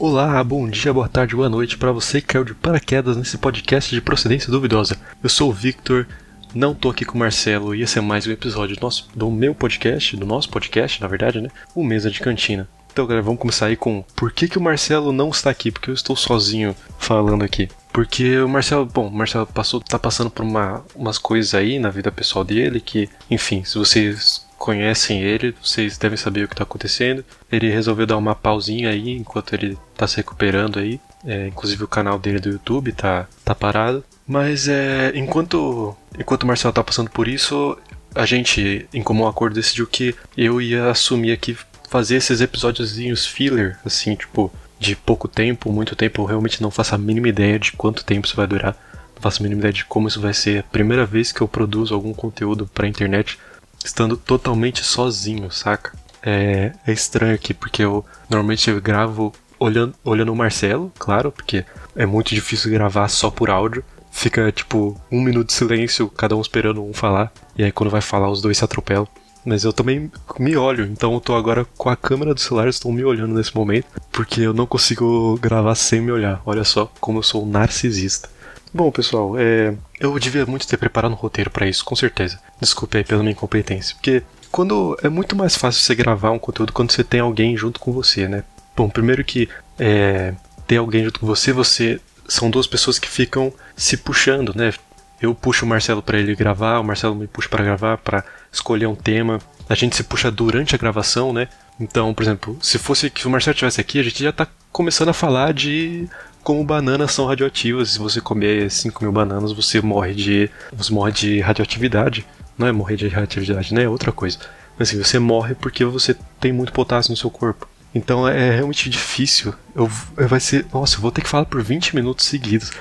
Olá, 0.00 0.42
bom 0.42 0.66
dia, 0.66 0.94
boa 0.94 1.10
tarde, 1.10 1.36
boa 1.36 1.50
noite 1.50 1.76
para 1.76 1.92
você 1.92 2.22
que 2.22 2.28
caiu 2.28 2.42
de 2.42 2.54
paraquedas 2.54 3.18
nesse 3.18 3.36
podcast 3.36 3.94
de 3.94 4.00
procedência 4.00 4.50
duvidosa. 4.50 4.96
Eu 5.22 5.28
sou 5.28 5.50
o 5.50 5.52
Victor, 5.52 6.06
não 6.54 6.74
tô 6.74 6.88
aqui 6.88 7.04
com 7.04 7.16
o 7.16 7.18
Marcelo 7.18 7.74
e 7.74 7.82
esse 7.82 7.98
é 7.98 8.00
mais 8.00 8.26
um 8.26 8.30
episódio 8.30 8.74
do, 8.76 8.80
nosso, 8.80 9.10
do 9.14 9.30
meu 9.30 9.54
podcast, 9.54 10.16
do 10.16 10.24
nosso 10.24 10.48
podcast, 10.48 11.02
na 11.02 11.06
verdade, 11.06 11.42
né? 11.42 11.50
O 11.74 11.84
Mesa 11.84 12.10
de 12.10 12.18
Cantina. 12.18 12.66
Então, 12.90 13.06
galera, 13.06 13.22
vamos 13.22 13.38
começar 13.38 13.66
aí 13.66 13.76
com 13.76 14.02
por 14.16 14.32
que, 14.32 14.48
que 14.48 14.56
o 14.56 14.62
Marcelo 14.62 15.12
não 15.12 15.28
está 15.28 15.50
aqui? 15.50 15.70
Porque 15.70 15.90
eu 15.90 15.94
estou 15.94 16.16
sozinho 16.16 16.74
falando 16.98 17.44
aqui. 17.44 17.68
Porque 17.92 18.38
o 18.38 18.48
Marcelo, 18.48 18.86
bom, 18.86 19.06
o 19.06 19.12
Marcelo 19.12 19.46
passou, 19.48 19.80
tá 19.80 19.98
passando 19.98 20.30
por 20.30 20.42
uma, 20.42 20.82
umas 20.96 21.18
coisas 21.18 21.54
aí 21.54 21.78
na 21.78 21.90
vida 21.90 22.10
pessoal 22.10 22.42
dele 22.42 22.80
que, 22.80 23.06
enfim, 23.30 23.64
se 23.64 23.76
vocês 23.76 24.48
conhecem 24.60 25.22
ele, 25.22 25.54
vocês 25.62 25.96
devem 25.96 26.18
saber 26.18 26.44
o 26.44 26.48
que 26.48 26.52
está 26.52 26.64
acontecendo. 26.64 27.24
Ele 27.50 27.70
resolveu 27.70 28.06
dar 28.06 28.18
uma 28.18 28.34
pausinha 28.34 28.90
aí 28.90 29.16
enquanto 29.16 29.54
ele 29.54 29.78
está 29.94 30.06
se 30.06 30.18
recuperando 30.18 30.78
aí. 30.78 31.00
É, 31.24 31.46
inclusive 31.46 31.82
o 31.82 31.88
canal 31.88 32.18
dele 32.18 32.38
do 32.38 32.50
YouTube 32.50 32.92
tá, 32.92 33.26
tá 33.42 33.54
parado. 33.54 34.04
Mas 34.26 34.68
é, 34.68 35.12
enquanto, 35.14 35.96
enquanto 36.18 36.42
o 36.42 36.46
Marcelo 36.46 36.74
tá 36.74 36.84
passando 36.84 37.10
por 37.10 37.26
isso, 37.26 37.76
a 38.14 38.26
gente, 38.26 38.86
em 38.92 39.02
comum 39.02 39.26
acordo, 39.26 39.54
decidiu 39.54 39.86
que 39.86 40.14
eu 40.36 40.60
ia 40.60 40.90
assumir 40.90 41.32
aqui 41.32 41.56
fazer 41.88 42.16
esses 42.16 42.42
episódiozinhos 42.42 43.24
filler, 43.24 43.78
assim, 43.82 44.14
tipo, 44.14 44.52
de 44.78 44.94
pouco 44.94 45.26
tempo, 45.26 45.72
muito 45.72 45.96
tempo, 45.96 46.20
eu 46.20 46.26
realmente 46.26 46.62
não 46.62 46.70
faço 46.70 46.94
a 46.94 46.98
mínima 46.98 47.28
ideia 47.28 47.58
de 47.58 47.72
quanto 47.72 48.04
tempo 48.04 48.26
isso 48.26 48.36
vai 48.36 48.46
durar. 48.46 48.76
Não 49.14 49.22
faço 49.22 49.40
a 49.40 49.42
mínima 49.42 49.60
ideia 49.60 49.72
de 49.72 49.86
como 49.86 50.06
isso 50.06 50.20
vai 50.20 50.34
ser. 50.34 50.64
Primeira 50.64 51.06
vez 51.06 51.32
que 51.32 51.40
eu 51.40 51.48
produzo 51.48 51.94
algum 51.94 52.12
conteúdo 52.12 52.68
pra 52.74 52.86
internet 52.86 53.38
estando 53.84 54.16
totalmente 54.16 54.84
sozinho, 54.84 55.50
saca? 55.50 55.92
É, 56.22 56.72
é 56.86 56.92
estranho 56.92 57.34
aqui, 57.34 57.54
porque 57.54 57.82
eu 57.82 58.04
normalmente 58.28 58.70
eu 58.70 58.80
gravo 58.80 59.32
olhando, 59.58 59.94
olhando 60.04 60.32
o 60.32 60.36
Marcelo, 60.36 60.92
claro, 60.98 61.30
porque 61.32 61.64
é 61.96 62.06
muito 62.06 62.34
difícil 62.34 62.70
gravar 62.70 63.08
só 63.08 63.30
por 63.30 63.50
áudio. 63.50 63.84
Fica 64.10 64.50
tipo 64.50 65.00
um 65.10 65.20
minuto 65.20 65.48
de 65.48 65.52
silêncio, 65.52 66.08
cada 66.08 66.36
um 66.36 66.40
esperando 66.40 66.84
um 66.84 66.92
falar, 66.92 67.32
e 67.56 67.62
aí 67.62 67.70
quando 67.70 67.90
vai 67.90 68.00
falar 68.00 68.30
os 68.30 68.42
dois 68.42 68.58
se 68.58 68.64
atropelam. 68.64 69.06
Mas 69.44 69.64
eu 69.64 69.72
também 69.72 70.10
me 70.38 70.56
olho, 70.56 70.84
então 70.84 71.14
eu 71.14 71.20
tô 71.20 71.34
agora 71.34 71.64
com 71.76 71.88
a 71.88 71.96
câmera 71.96 72.34
do 72.34 72.40
celular, 72.40 72.68
estou 72.68 72.92
me 72.92 73.02
olhando 73.04 73.34
nesse 73.34 73.54
momento, 73.54 73.86
porque 74.12 74.42
eu 74.42 74.52
não 74.52 74.66
consigo 74.66 75.38
gravar 75.40 75.74
sem 75.74 76.00
me 76.00 76.12
olhar. 76.12 76.42
Olha 76.44 76.64
só 76.64 76.92
como 77.00 77.20
eu 77.20 77.22
sou 77.22 77.44
um 77.44 77.48
narcisista. 77.48 78.28
Bom, 78.72 78.90
pessoal, 78.90 79.34
é... 79.38 79.74
eu 79.98 80.16
devia 80.18 80.46
muito 80.46 80.66
ter 80.66 80.76
preparado 80.76 81.12
um 81.12 81.16
roteiro 81.16 81.50
para 81.50 81.68
isso, 81.68 81.84
com 81.84 81.96
certeza. 81.96 82.38
Desculpe 82.60 82.98
aí 82.98 83.04
pela 83.04 83.20
minha 83.20 83.32
incompetência. 83.32 83.96
Porque 83.96 84.22
quando 84.50 84.96
é 85.02 85.08
muito 85.08 85.34
mais 85.34 85.56
fácil 85.56 85.82
você 85.82 85.94
gravar 85.94 86.30
um 86.30 86.38
conteúdo 86.38 86.72
quando 86.72 86.92
você 86.92 87.02
tem 87.02 87.20
alguém 87.20 87.56
junto 87.56 87.80
com 87.80 87.92
você, 87.92 88.28
né? 88.28 88.44
Bom, 88.76 88.88
primeiro 88.88 89.24
que 89.24 89.48
é, 89.78 90.34
ter 90.66 90.76
alguém 90.76 91.04
junto 91.04 91.20
com 91.20 91.26
você, 91.26 91.52
você 91.52 92.00
são 92.28 92.48
duas 92.48 92.66
pessoas 92.66 92.98
que 92.98 93.08
ficam 93.08 93.52
se 93.76 93.96
puxando, 93.96 94.54
né? 94.54 94.72
Eu 95.20 95.34
puxo 95.34 95.66
o 95.66 95.68
Marcelo 95.68 96.02
para 96.02 96.18
ele 96.18 96.34
gravar, 96.34 96.78
o 96.78 96.84
Marcelo 96.84 97.14
me 97.14 97.26
puxa 97.26 97.48
para 97.48 97.64
gravar, 97.64 97.98
para 97.98 98.24
escolher 98.52 98.86
um 98.86 98.94
tema. 98.94 99.38
A 99.68 99.74
gente 99.74 99.96
se 99.96 100.04
puxa 100.04 100.30
durante 100.30 100.74
a 100.74 100.78
gravação, 100.78 101.32
né? 101.32 101.48
Então, 101.78 102.14
por 102.14 102.22
exemplo, 102.22 102.58
se 102.60 102.78
fosse 102.78 103.10
que 103.10 103.26
o 103.26 103.30
Marcelo 103.30 103.54
estivesse 103.54 103.80
aqui, 103.80 103.98
a 103.98 104.02
gente 104.02 104.22
já 104.22 104.32
tá 104.32 104.46
começando 104.72 105.08
a 105.08 105.14
falar 105.14 105.52
de 105.52 106.08
como 106.42 106.64
bananas 106.64 107.12
são 107.12 107.26
radioativas. 107.26 107.90
Se 107.90 107.98
você 107.98 108.20
comer 108.20 108.70
5 108.70 109.02
mil 109.02 109.12
bananas, 109.12 109.52
você 109.52 109.80
morre 109.80 110.14
de. 110.14 110.50
Você 110.72 110.92
morre 110.92 111.12
de 111.12 111.40
radioatividade. 111.40 112.26
Não 112.56 112.66
é 112.66 112.72
morrer 112.72 112.96
de 112.96 113.08
radioatividade, 113.08 113.74
né? 113.74 113.84
É 113.84 113.88
outra 113.88 114.12
coisa. 114.12 114.38
Mas 114.78 114.88
assim, 114.88 115.02
você 115.02 115.18
morre 115.18 115.54
porque 115.54 115.84
você 115.84 116.16
tem 116.40 116.52
muito 116.52 116.72
potássio 116.72 117.10
no 117.10 117.16
seu 117.16 117.30
corpo. 117.30 117.68
Então 117.94 118.26
é 118.26 118.54
realmente 118.54 118.88
difícil. 118.88 119.54
Eu, 119.74 119.86
vai 120.16 120.40
ser. 120.40 120.66
Nossa, 120.72 120.96
eu 120.96 121.00
vou 121.00 121.10
ter 121.10 121.22
que 121.22 121.28
falar 121.28 121.44
por 121.44 121.62
20 121.62 121.94
minutos 121.94 122.26
seguidos. 122.26 122.72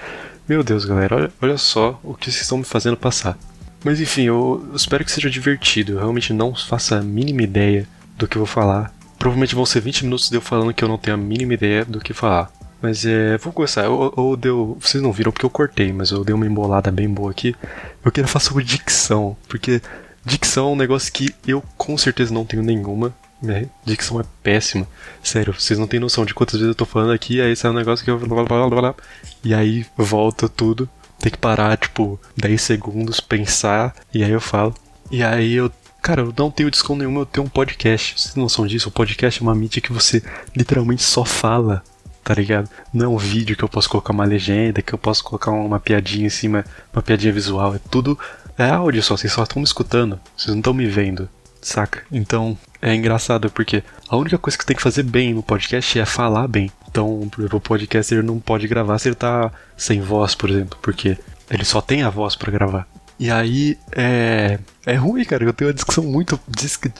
Meu 0.47 0.63
Deus, 0.63 0.85
galera, 0.85 1.15
olha, 1.15 1.31
olha 1.41 1.57
só 1.57 1.99
o 2.03 2.15
que 2.15 2.25
vocês 2.25 2.41
estão 2.41 2.57
me 2.57 2.63
fazendo 2.63 2.97
passar. 2.97 3.37
Mas 3.83 4.01
enfim, 4.01 4.23
eu, 4.23 4.65
eu 4.69 4.75
espero 4.75 5.05
que 5.05 5.11
seja 5.11 5.29
divertido. 5.29 5.93
Eu 5.93 5.99
realmente 5.99 6.33
não 6.33 6.55
faço 6.55 6.95
a 6.95 7.01
mínima 7.01 7.43
ideia 7.43 7.87
do 8.17 8.27
que 8.27 8.37
eu 8.37 8.41
vou 8.41 8.47
falar. 8.47 8.93
Provavelmente 9.17 9.55
vão 9.55 9.65
ser 9.65 9.81
20 9.81 10.05
minutos 10.05 10.29
de 10.29 10.35
eu 10.35 10.41
falando 10.41 10.73
que 10.73 10.83
eu 10.83 10.87
não 10.87 10.97
tenho 10.97 11.15
a 11.15 11.19
mínima 11.19 11.53
ideia 11.53 11.85
do 11.85 11.99
que 11.99 12.13
falar. 12.13 12.51
Mas 12.81 13.05
é. 13.05 13.37
Vamos 13.37 13.55
começar. 13.55 13.85
Eu, 13.85 14.13
eu, 14.17 14.37
deu. 14.37 14.77
Vocês 14.79 15.01
não 15.01 15.11
viram 15.11 15.31
porque 15.31 15.45
eu 15.45 15.49
cortei, 15.49 15.91
mas 15.91 16.11
eu 16.11 16.23
dei 16.23 16.33
uma 16.33 16.45
embolada 16.45 16.91
bem 16.91 17.09
boa 17.09 17.31
aqui. 17.31 17.55
Eu 18.03 18.11
queria 18.11 18.27
falar 18.27 18.43
sobre 18.43 18.63
dicção. 18.63 19.35
Porque 19.47 19.81
dicção 20.25 20.69
é 20.69 20.71
um 20.71 20.75
negócio 20.75 21.11
que 21.11 21.33
eu 21.47 21.63
com 21.77 21.97
certeza 21.97 22.33
não 22.33 22.45
tenho 22.45 22.63
nenhuma. 22.63 23.13
Minha 23.41 23.69
dicção 23.85 24.19
é 24.19 24.23
péssima. 24.43 24.87
Sério, 25.23 25.53
vocês 25.53 25.79
não 25.79 25.87
têm 25.87 25.99
noção 25.99 26.25
de 26.25 26.33
quantas 26.33 26.55
vezes 26.55 26.69
eu 26.69 26.75
tô 26.75 26.85
falando 26.85 27.13
aqui, 27.13 27.39
aí 27.39 27.55
sai 27.55 27.71
um 27.71 27.75
negócio 27.75 28.03
que 28.03 28.11
eu. 28.11 28.19
E 29.43 29.53
aí 29.53 29.85
volta 29.95 30.49
tudo. 30.49 30.89
Tem 31.17 31.31
que 31.31 31.37
parar, 31.37 31.77
tipo, 31.77 32.19
10 32.37 32.61
segundos, 32.61 33.19
pensar, 33.19 33.93
e 34.13 34.23
aí 34.23 34.31
eu 34.31 34.41
falo. 34.41 34.73
E 35.11 35.23
aí 35.23 35.53
eu 35.53 35.71
Cara, 36.01 36.21
eu 36.21 36.33
não 36.37 36.49
tenho 36.49 36.71
disco 36.71 36.95
nenhum, 36.95 37.19
eu 37.19 37.25
tenho 37.25 37.45
um 37.45 37.49
podcast. 37.49 38.19
Vocês 38.19 38.35
não 38.35 38.47
são 38.47 38.65
disso? 38.65 38.87
O 38.87 38.91
podcast 38.91 39.41
é 39.41 39.43
uma 39.43 39.53
mídia 39.53 39.81
que 39.81 39.91
você 39.91 40.23
literalmente 40.55 41.03
só 41.03 41.25
fala 41.25 41.83
tá 42.29 42.35
ligado? 42.35 42.69
Não 42.93 43.05
é 43.05 43.07
um 43.07 43.17
vídeo 43.17 43.57
que 43.57 43.63
eu 43.63 43.67
posso 43.67 43.89
colocar 43.89 44.13
uma 44.13 44.23
legenda, 44.23 44.83
que 44.83 44.93
eu 44.93 44.99
posso 44.99 45.23
colocar 45.23 45.49
uma 45.49 45.79
piadinha 45.79 46.27
em 46.27 46.29
cima, 46.29 46.63
uma 46.93 47.01
piadinha 47.01 47.33
visual. 47.33 47.73
É 47.73 47.79
tudo. 47.89 48.19
É 48.55 48.69
áudio 48.69 49.01
só, 49.01 49.17
vocês 49.17 49.33
só 49.33 49.41
estão 49.41 49.59
me 49.59 49.63
escutando, 49.63 50.19
vocês 50.37 50.49
não 50.49 50.59
estão 50.59 50.71
me 50.71 50.85
vendo, 50.85 51.27
saca? 51.59 52.03
Então 52.11 52.55
é 52.79 52.93
engraçado 52.93 53.49
porque 53.49 53.83
a 54.07 54.15
única 54.15 54.37
coisa 54.37 54.55
que 54.55 54.63
tem 54.63 54.75
que 54.75 54.83
fazer 54.83 55.01
bem 55.01 55.33
no 55.33 55.41
podcast 55.41 55.97
é 55.97 56.05
falar 56.05 56.47
bem. 56.47 56.71
Então, 56.87 57.27
por 57.31 57.41
exemplo, 57.41 57.57
o 57.57 57.61
podcaster 57.61 58.21
não 58.23 58.39
pode 58.39 58.67
gravar 58.67 58.99
se 58.99 59.07
ele 59.07 59.15
tá 59.15 59.51
sem 59.75 59.99
voz, 59.99 60.35
por 60.35 60.51
exemplo, 60.51 60.77
porque 60.83 61.17
ele 61.49 61.65
só 61.65 61.81
tem 61.81 62.03
a 62.03 62.11
voz 62.11 62.35
para 62.35 62.51
gravar. 62.51 62.87
E 63.19 63.31
aí 63.31 63.75
é. 63.91 64.59
É 64.85 64.93
ruim, 64.93 65.25
cara. 65.25 65.43
Eu 65.43 65.51
tenho 65.51 65.69
uma 65.69 65.73
discussão 65.73 66.03
muito. 66.03 66.39
Disque, 66.47 66.91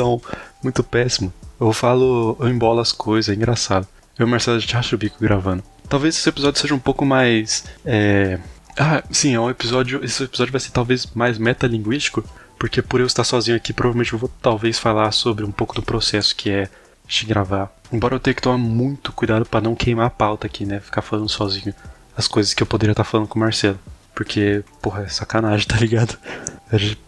ó, 0.00 0.18
muito 0.62 0.82
péssima. 0.82 1.30
Eu 1.60 1.72
falo, 1.72 2.36
eu 2.40 2.48
embolo 2.48 2.80
as 2.80 2.92
coisas, 2.92 3.28
é 3.30 3.36
engraçado. 3.36 3.86
Eu 4.18 4.26
e 4.26 4.28
o 4.28 4.28
Marcelo 4.28 4.56
a 4.56 4.60
gente 4.60 4.94
o 4.94 4.98
bico 4.98 5.16
gravando. 5.20 5.62
Talvez 5.88 6.16
esse 6.16 6.28
episódio 6.28 6.60
seja 6.60 6.74
um 6.74 6.78
pouco 6.78 7.04
mais. 7.04 7.64
É... 7.84 8.38
Ah, 8.78 9.02
sim, 9.10 9.34
é 9.34 9.40
um 9.40 9.50
episódio. 9.50 10.04
Esse 10.04 10.24
episódio 10.24 10.52
vai 10.52 10.60
ser 10.60 10.70
talvez 10.70 11.06
mais 11.14 11.38
metalinguístico, 11.38 12.24
porque 12.58 12.80
por 12.80 13.00
eu 13.00 13.06
estar 13.06 13.24
sozinho 13.24 13.56
aqui, 13.56 13.72
provavelmente 13.72 14.12
eu 14.12 14.18
vou 14.18 14.30
talvez 14.40 14.78
falar 14.78 15.10
sobre 15.12 15.44
um 15.44 15.52
pouco 15.52 15.74
do 15.74 15.82
processo 15.82 16.34
que 16.34 16.50
é 16.50 16.68
de 17.06 17.26
gravar. 17.26 17.74
Embora 17.92 18.14
eu 18.14 18.20
tenha 18.20 18.34
que 18.34 18.42
tomar 18.42 18.58
muito 18.58 19.12
cuidado 19.12 19.44
para 19.44 19.60
não 19.60 19.74
queimar 19.74 20.06
a 20.06 20.10
pauta 20.10 20.46
aqui, 20.46 20.64
né? 20.64 20.80
Ficar 20.80 21.02
falando 21.02 21.28
sozinho 21.28 21.74
as 22.16 22.28
coisas 22.28 22.54
que 22.54 22.62
eu 22.62 22.66
poderia 22.66 22.92
estar 22.92 23.04
falando 23.04 23.28
com 23.28 23.38
o 23.38 23.42
Marcelo. 23.42 23.78
Porque, 24.14 24.62
porra, 24.80 25.02
é 25.02 25.08
sacanagem, 25.08 25.66
tá 25.66 25.76
ligado? 25.76 26.16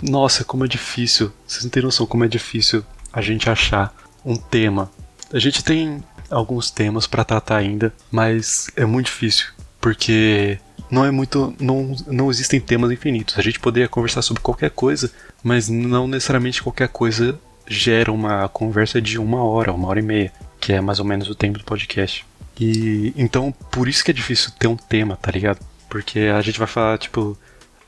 Nossa, 0.02 0.44
como 0.44 0.64
é 0.64 0.68
difícil. 0.68 1.32
Vocês 1.46 1.62
não 1.62 1.70
têm 1.70 1.82
noção 1.82 2.06
como 2.06 2.24
é 2.24 2.28
difícil 2.28 2.84
a 3.12 3.22
gente 3.22 3.48
achar 3.48 3.94
um 4.24 4.36
tema. 4.36 4.90
A 5.32 5.38
gente 5.38 5.64
tem 5.64 6.02
alguns 6.30 6.70
temas 6.70 7.06
para 7.06 7.24
tratar 7.24 7.56
ainda, 7.56 7.92
mas 8.10 8.68
é 8.76 8.84
muito 8.84 9.06
difícil, 9.06 9.46
porque 9.80 10.58
não 10.90 11.04
é 11.04 11.10
muito. 11.10 11.54
Não, 11.60 11.94
não 12.06 12.30
existem 12.30 12.60
temas 12.60 12.90
infinitos. 12.90 13.38
A 13.38 13.42
gente 13.42 13.58
poderia 13.58 13.88
conversar 13.88 14.22
sobre 14.22 14.42
qualquer 14.42 14.70
coisa, 14.70 15.10
mas 15.42 15.68
não 15.68 16.06
necessariamente 16.06 16.62
qualquer 16.62 16.88
coisa 16.88 17.38
gera 17.68 18.12
uma 18.12 18.48
conversa 18.48 19.00
de 19.00 19.18
uma 19.18 19.42
hora, 19.42 19.72
uma 19.72 19.88
hora 19.88 19.98
e 19.98 20.02
meia, 20.02 20.32
que 20.60 20.72
é 20.72 20.80
mais 20.80 20.98
ou 20.98 21.04
menos 21.04 21.28
o 21.28 21.34
tempo 21.34 21.58
do 21.58 21.64
podcast. 21.64 22.24
E 22.58 23.12
então 23.16 23.52
por 23.70 23.88
isso 23.88 24.04
que 24.04 24.10
é 24.10 24.14
difícil 24.14 24.50
ter 24.58 24.68
um 24.68 24.76
tema, 24.76 25.16
tá 25.16 25.30
ligado? 25.30 25.58
Porque 25.88 26.20
a 26.20 26.40
gente 26.40 26.58
vai 26.58 26.68
falar, 26.68 26.98
tipo. 26.98 27.36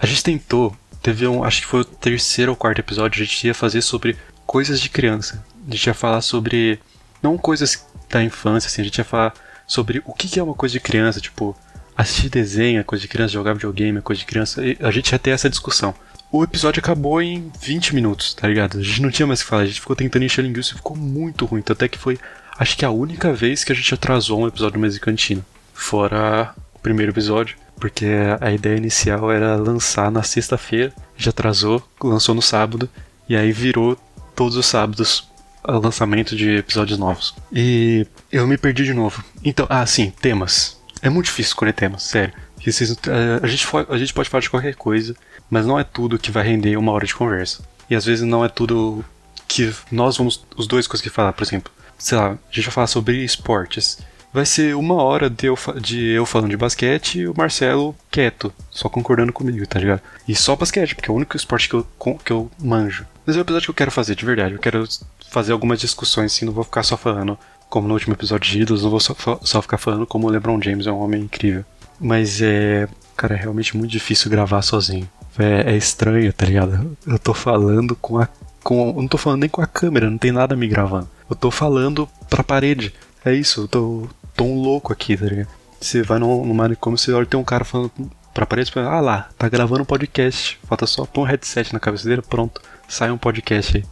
A 0.01 0.07
gente 0.07 0.23
tentou, 0.23 0.77
teve 1.03 1.27
um. 1.27 1.43
Acho 1.45 1.63
que 1.63 1.67
foi 1.67 1.81
o 1.81 1.85
terceiro 1.85 2.53
ou 2.53 2.57
quarto 2.57 2.79
episódio, 2.79 3.21
a 3.21 3.25
gente 3.25 3.47
ia 3.47 3.55
fazer 3.55 3.83
sobre 3.83 4.17
coisas 4.47 4.81
de 4.81 4.89
criança. 4.89 5.45
A 5.67 5.71
gente 5.71 5.87
ia 5.87 5.95
falar 5.95 6.21
sobre. 6.21 6.79
Não 7.23 7.37
coisas 7.37 7.85
da 8.09 8.23
infância, 8.23 8.69
assim, 8.69 8.83
a 8.83 8.85
gente 8.85 8.99
ia 8.99 9.05
falar 9.05 9.35
sobre 9.67 10.03
o 10.05 10.13
que 10.13 10.39
é 10.39 10.43
uma 10.43 10.55
coisa 10.55 10.73
de 10.73 10.81
criança, 10.81 11.21
tipo, 11.21 11.57
assistir 11.97 12.29
desenho 12.29 12.81
é 12.81 12.85
coisa 12.85 13.03
de 13.03 13.09
criança, 13.09 13.33
jogar 13.33 13.55
videogame 13.55 13.99
é 13.99 14.01
coisa 14.01 14.21
de 14.21 14.27
criança, 14.27 14.63
a 14.81 14.91
gente 14.91 15.11
ia 15.11 15.19
ter 15.19 15.31
essa 15.31 15.51
discussão. 15.51 15.95
O 16.31 16.45
episódio 16.45 16.81
acabou 16.81 17.21
em 17.21 17.51
20 17.61 17.95
minutos, 17.95 18.35
tá 18.35 18.47
ligado? 18.47 18.79
A 18.79 18.83
gente 18.83 19.03
não 19.03 19.11
tinha 19.11 19.27
mais 19.27 19.41
o 19.41 19.45
que 19.45 19.51
falar, 19.51 19.63
a 19.63 19.67
gente 19.67 19.81
ficou 19.81 19.97
tentando 19.97 20.25
encher 20.25 20.45
linguiça 20.45 20.73
e 20.73 20.77
ficou 20.77 20.97
muito 20.97 21.45
ruim, 21.45 21.63
até 21.69 21.89
que 21.89 21.99
foi, 21.99 22.19
acho 22.59 22.77
que 22.77 22.85
a 22.85 22.91
única 22.91 23.33
vez 23.33 23.65
que 23.65 23.73
a 23.73 23.75
gente 23.75 23.93
atrasou 23.93 24.41
um 24.41 24.47
episódio 24.47 24.81
do 24.81 25.01
Cantina. 25.01 25.45
Fora 25.75 26.55
o 26.75 26.79
primeiro 26.79 27.13
episódio, 27.13 27.57
porque 27.79 28.07
a 28.41 28.51
ideia 28.53 28.77
inicial 28.77 29.31
era 29.31 29.57
lançar 29.57 30.11
na 30.11 30.23
sexta-feira, 30.23 30.93
já 31.17 31.31
atrasou, 31.31 31.83
lançou 32.03 32.35
no 32.35 32.43
sábado, 32.43 32.89
e 33.29 33.37
aí 33.37 33.53
virou 33.53 33.97
todos 34.35 34.57
os 34.57 34.67
sábados 34.67 35.28
lançamento 35.77 36.35
de 36.35 36.57
episódios 36.57 36.99
novos. 36.99 37.35
E 37.53 38.07
eu 38.33 38.47
me 38.47 38.57
perdi 38.57 38.85
de 38.85 38.95
novo. 38.95 39.23
Então, 39.45 39.67
ah, 39.69 39.85
sim, 39.87 40.11
temas. 40.21 40.79
É 41.03 41.11
muito 41.11 41.27
difícil 41.27 41.51
escolher 41.51 41.73
temas, 41.73 42.03
sério. 42.03 42.33
Vocês, 42.65 42.97
a, 43.43 43.47
gente, 43.47 43.67
a 43.89 43.99
gente 43.99 44.13
pode 44.13 44.29
falar 44.29 44.41
de 44.41 44.51
qualquer 44.51 44.75
coisa, 44.75 45.15
mas 45.49 45.65
não 45.65 45.79
é 45.79 45.85
tudo 45.85 46.19
que 46.19 46.31
vai 46.31 46.45
render 46.45 46.77
uma 46.77 46.93
hora 46.93 47.07
de 47.07 47.15
conversa. 47.15 47.63
E 47.89 47.95
às 47.95 48.05
vezes 48.05 48.25
não 48.25 48.45
é 48.45 48.49
tudo 48.49 49.05
que 49.47 49.73
nós 49.91 50.17
vamos 50.17 50.45
os 50.57 50.67
dois 50.67 50.87
conseguir 50.87 51.11
falar, 51.11 51.33
por 51.33 51.45
exemplo. 51.45 51.73
Sei 51.97 52.17
lá, 52.17 52.33
a 52.33 52.55
gente 52.55 52.65
vai 52.65 52.75
falar 52.75 52.87
sobre 52.87 53.25
esportes. 53.25 53.99
vai 54.33 54.45
ser 54.45 54.77
uma 54.77 55.03
hora 55.03 55.31
de 55.31 55.47
eu, 55.47 55.59
de 55.81 56.11
eu 56.11 56.27
falando 56.27 56.51
de 56.51 56.57
basquete 56.57 57.21
e 57.21 57.29
o 57.29 57.35
Marcelo 57.37 57.97
quieto, 58.11 58.53
só 58.71 58.89
concordando 58.89 59.33
comigo, 59.33 59.67
tá 59.67 59.79
ligado? 59.79 60.03
E 60.27 60.35
só 60.35 60.55
basquete, 60.55 60.95
porque 60.95 61.11
é 61.11 61.13
o 61.13 61.17
único 61.17 61.37
esporte 61.37 61.69
que 61.69 61.75
eu, 61.75 61.87
que 62.25 62.33
eu 62.33 62.51
manjo. 62.61 63.07
Mas 63.29 63.37
é 63.37 63.41
o 63.41 63.43
episódio 63.43 63.67
que 63.67 63.71
eu 63.73 63.75
quero 63.75 63.91
fazer, 63.91 64.15
de 64.15 64.25
verdade. 64.25 64.55
Eu 64.55 64.59
quero 64.59 64.89
fazer 65.29 65.53
algumas 65.53 65.79
discussões, 65.79 66.33
assim, 66.33 66.47
não 66.47 66.53
vou 66.55 66.65
ficar 66.65 66.83
só 66.83 66.97
falando 66.97 67.39
como 67.69 67.87
no 67.87 67.93
último 67.93 68.15
episódio 68.15 68.51
de 68.51 68.63
Idols, 68.63 68.83
não 68.83 68.89
vou 68.89 69.01
só, 69.01 69.15
só 69.43 69.61
ficar 69.61 69.77
falando 69.77 70.07
como 70.07 70.27
o 70.27 70.31
LeBron 70.31 70.59
James 70.63 70.87
é 70.87 70.91
um 70.91 70.99
homem 70.99 71.25
incrível. 71.25 71.63
Mas 72.01 72.41
é. 72.41 72.89
Cara, 73.15 73.35
é 73.35 73.39
realmente 73.39 73.77
muito 73.77 73.91
difícil 73.91 74.31
gravar 74.31 74.63
sozinho. 74.63 75.07
É, 75.39 75.75
é 75.75 75.77
estranho, 75.77 76.33
tá 76.33 76.47
ligado? 76.47 76.97
Eu 77.07 77.19
tô 77.19 77.35
falando 77.35 77.95
com 77.97 78.19
a. 78.19 78.27
Com, 78.65 78.95
eu 78.97 79.03
não 79.03 79.09
tô 79.09 79.19
falando 79.19 79.41
nem 79.41 79.51
com 79.51 79.61
a 79.61 79.67
câmera, 79.67 80.09
não 80.09 80.17
tem 80.17 80.33
nada 80.33 80.57
me 80.57 80.67
gravando. 80.67 81.07
Eu 81.29 81.37
tô 81.37 81.51
falando 81.51 82.09
pra 82.31 82.43
parede. 82.43 82.95
É 83.23 83.35
isso, 83.35 83.61
eu 83.61 83.69
tô, 83.69 84.09
tô 84.35 84.45
um 84.45 84.59
louco 84.59 84.91
aqui, 84.91 85.15
tá 85.19 85.27
ligado? 85.27 85.49
Você 85.79 86.03
vai 86.03 86.19
no, 86.19 86.47
no 86.47 86.55
manicômio, 86.55 86.97
você 86.97 87.13
olha 87.13 87.27
tem 87.27 87.39
um 87.39 87.45
cara 87.45 87.67
falando 87.67 87.93
pra 88.33 88.47
parede, 88.47 88.71
você 88.71 88.73
fala, 88.73 88.97
ah 88.97 89.01
lá, 89.01 89.29
tá 89.37 89.51
gravando 89.51 89.83
um 89.83 89.87
podcast. 89.87 90.59
Falta 90.67 90.87
só 90.87 91.05
pôr 91.05 91.23
um 91.23 91.25
headset 91.25 91.75
na 91.75 91.81
cabeça 91.81 92.09
dele, 92.09 92.23
pronto, 92.23 92.63
sai 92.89 93.11
um 93.11 93.19
podcast 93.19 93.77
aí. 93.77 93.85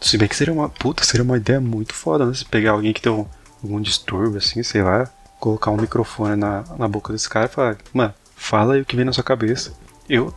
Se 0.00 0.18
bem 0.18 0.28
que 0.28 0.36
seria 0.36 0.52
uma. 0.52 0.68
Puta, 0.68 1.04
seria 1.04 1.22
uma 1.22 1.36
ideia 1.36 1.60
muito 1.60 1.94
foda, 1.94 2.26
né? 2.26 2.34
Se 2.34 2.44
pegar 2.44 2.72
alguém 2.72 2.92
que 2.92 3.00
tem 3.00 3.12
um, 3.12 3.26
algum 3.62 3.80
distúrbio, 3.80 4.38
assim, 4.38 4.62
sei 4.62 4.82
lá, 4.82 5.08
colocar 5.38 5.70
um 5.70 5.76
microfone 5.76 6.36
na, 6.36 6.64
na 6.78 6.88
boca 6.88 7.12
desse 7.12 7.28
cara 7.28 7.46
e 7.46 7.48
falar, 7.48 7.76
mano, 7.92 8.14
fala 8.34 8.74
aí 8.74 8.80
o 8.80 8.84
que 8.84 8.96
vem 8.96 9.04
na 9.04 9.12
sua 9.12 9.24
cabeça. 9.24 9.72
Eu 10.08 10.34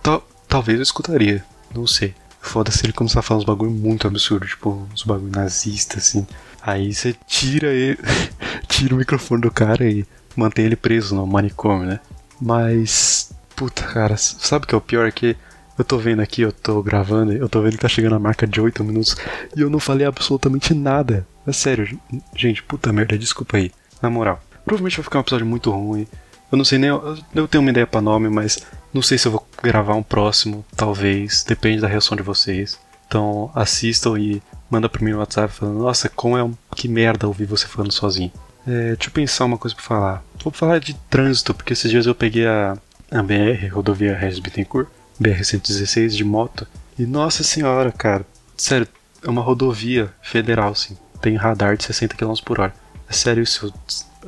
talvez 0.47 0.77
eu 0.77 0.83
escutaria, 0.83 1.43
não 1.73 1.87
sei. 1.87 2.13
Foda 2.39 2.71
se 2.71 2.85
ele 2.85 2.93
começar 2.93 3.21
a 3.21 3.23
falar 3.23 3.39
uns 3.39 3.45
bagulho 3.45 3.71
muito 3.71 4.05
absurdo, 4.05 4.45
tipo, 4.45 4.87
uns 4.93 5.03
bagulho 5.03 5.31
nazista, 5.31 5.97
assim. 5.97 6.27
Aí 6.61 6.93
você 6.93 7.15
tira 7.25 7.67
ele, 7.67 7.97
tira 8.67 8.93
o 8.93 8.97
microfone 8.97 9.41
do 9.41 9.49
cara 9.49 9.89
e 9.89 10.05
mantém 10.35 10.65
ele 10.65 10.75
preso 10.75 11.15
no 11.15 11.25
manicômio, 11.25 11.87
né? 11.87 11.99
Mas, 12.41 13.31
puta, 13.55 13.83
cara, 13.83 14.17
sabe 14.17 14.65
o 14.65 14.67
que 14.67 14.75
é 14.75 14.77
o 14.77 14.81
pior? 14.81 15.07
É 15.07 15.11
que 15.11 15.37
eu 15.77 15.83
tô 15.83 15.97
vendo 15.97 16.21
aqui, 16.21 16.41
eu 16.41 16.51
tô 16.51 16.81
gravando, 16.81 17.33
eu 17.33 17.49
tô 17.49 17.61
vendo 17.61 17.73
que 17.73 17.79
tá 17.79 17.87
chegando 17.87 18.15
a 18.15 18.19
marca 18.19 18.45
de 18.45 18.61
8 18.61 18.83
minutos 18.83 19.15
e 19.55 19.61
eu 19.61 19.69
não 19.69 19.79
falei 19.79 20.05
absolutamente 20.05 20.73
nada. 20.73 21.27
É 21.45 21.51
sério, 21.51 21.99
gente, 22.35 22.63
puta 22.63 22.93
merda, 22.93 23.17
desculpa 23.17 23.57
aí. 23.57 23.71
Na 24.01 24.09
moral, 24.09 24.41
provavelmente 24.65 24.97
vai 24.97 25.03
ficar 25.03 25.19
um 25.19 25.21
episódio 25.21 25.45
muito 25.45 25.71
ruim. 25.71 26.07
Eu 26.51 26.57
não 26.57 26.65
sei 26.65 26.77
nem. 26.77 26.89
Eu 26.89 27.47
tenho 27.47 27.63
uma 27.63 27.71
ideia 27.71 27.87
pra 27.87 28.01
nome, 28.01 28.29
mas 28.29 28.59
não 28.93 29.01
sei 29.01 29.17
se 29.17 29.27
eu 29.27 29.31
vou 29.31 29.47
gravar 29.61 29.95
um 29.95 30.03
próximo, 30.03 30.63
talvez. 30.75 31.43
Depende 31.43 31.81
da 31.81 31.87
reação 31.87 32.15
de 32.15 32.21
vocês. 32.21 32.77
Então 33.07 33.49
assistam 33.55 34.19
e 34.19 34.41
manda 34.69 34.87
pra 34.87 35.03
mim 35.03 35.11
no 35.11 35.17
WhatsApp 35.17 35.53
falando: 35.53 35.79
Nossa, 35.79 36.09
como 36.09 36.37
é 36.37 36.43
um. 36.43 36.53
Que 36.75 36.87
merda 36.87 37.27
ouvir 37.27 37.45
você 37.45 37.65
falando 37.65 37.91
sozinho. 37.91 38.31
É, 38.67 38.89
deixa 38.89 39.09
eu 39.09 39.11
pensar 39.11 39.45
uma 39.45 39.57
coisa 39.57 39.75
pra 39.75 39.83
falar. 39.83 40.23
Vou 40.43 40.53
falar 40.53 40.79
de 40.79 40.93
trânsito, 41.09 41.53
porque 41.53 41.73
esses 41.73 41.89
dias 41.89 42.05
eu 42.05 42.13
peguei 42.13 42.45
a, 42.45 42.77
a 43.09 43.23
BR, 43.23 43.67
rodovia 43.71 44.15
Regis 44.15 44.39
Bittencourt. 44.39 44.87
BR-116 45.21 46.09
de 46.09 46.23
moto. 46.23 46.67
E 46.97 47.05
nossa 47.05 47.43
senhora, 47.43 47.91
cara, 47.91 48.25
sério, 48.57 48.87
é 49.23 49.29
uma 49.29 49.41
rodovia 49.41 50.13
federal, 50.21 50.75
sim. 50.75 50.97
Tem 51.21 51.35
radar 51.35 51.77
de 51.77 51.83
60 51.85 52.15
km 52.15 52.33
por 52.43 52.59
hora. 52.59 52.73
É 53.09 53.13
sério 53.13 53.43
isso, 53.43 53.73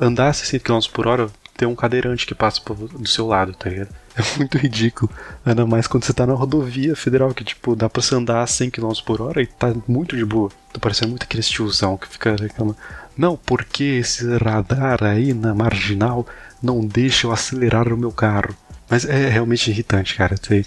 andar 0.00 0.28
a 0.28 0.32
60 0.32 0.64
km 0.64 0.80
por 0.92 1.06
hora, 1.06 1.30
tem 1.56 1.66
um 1.66 1.74
cadeirante 1.74 2.26
que 2.26 2.34
passa 2.34 2.60
do 2.74 3.08
seu 3.08 3.26
lado, 3.26 3.54
tá 3.54 3.70
ligado? 3.70 3.88
É 4.16 4.38
muito 4.38 4.56
ridículo. 4.56 5.10
Ainda 5.44 5.66
mais 5.66 5.86
quando 5.86 6.04
você 6.04 6.12
tá 6.14 6.26
na 6.26 6.32
rodovia 6.32 6.96
federal, 6.96 7.34
que 7.34 7.44
tipo, 7.44 7.76
dá 7.76 7.86
pra 7.86 8.00
você 8.00 8.14
andar 8.14 8.42
a 8.42 8.46
100 8.46 8.70
km 8.70 8.92
por 9.04 9.20
hora 9.20 9.42
e 9.42 9.46
tá 9.46 9.74
muito 9.86 10.16
de 10.16 10.24
boa. 10.24 10.50
Tô 10.72 10.80
parecendo 10.80 11.10
muito 11.10 11.24
aquele 11.24 11.42
tiozão 11.42 11.98
que 11.98 12.08
fica 12.08 12.34
reclamando. 12.34 12.78
Não, 13.14 13.36
porque 13.36 13.84
esse 13.84 14.24
radar 14.38 15.04
aí 15.04 15.34
na 15.34 15.54
marginal 15.54 16.26
não 16.62 16.80
deixa 16.80 17.26
eu 17.26 17.32
acelerar 17.32 17.92
o 17.92 17.96
meu 17.96 18.10
carro. 18.10 18.56
Mas 18.88 19.04
é 19.04 19.28
realmente 19.28 19.70
irritante, 19.70 20.14
cara. 20.14 20.36
Você, 20.36 20.64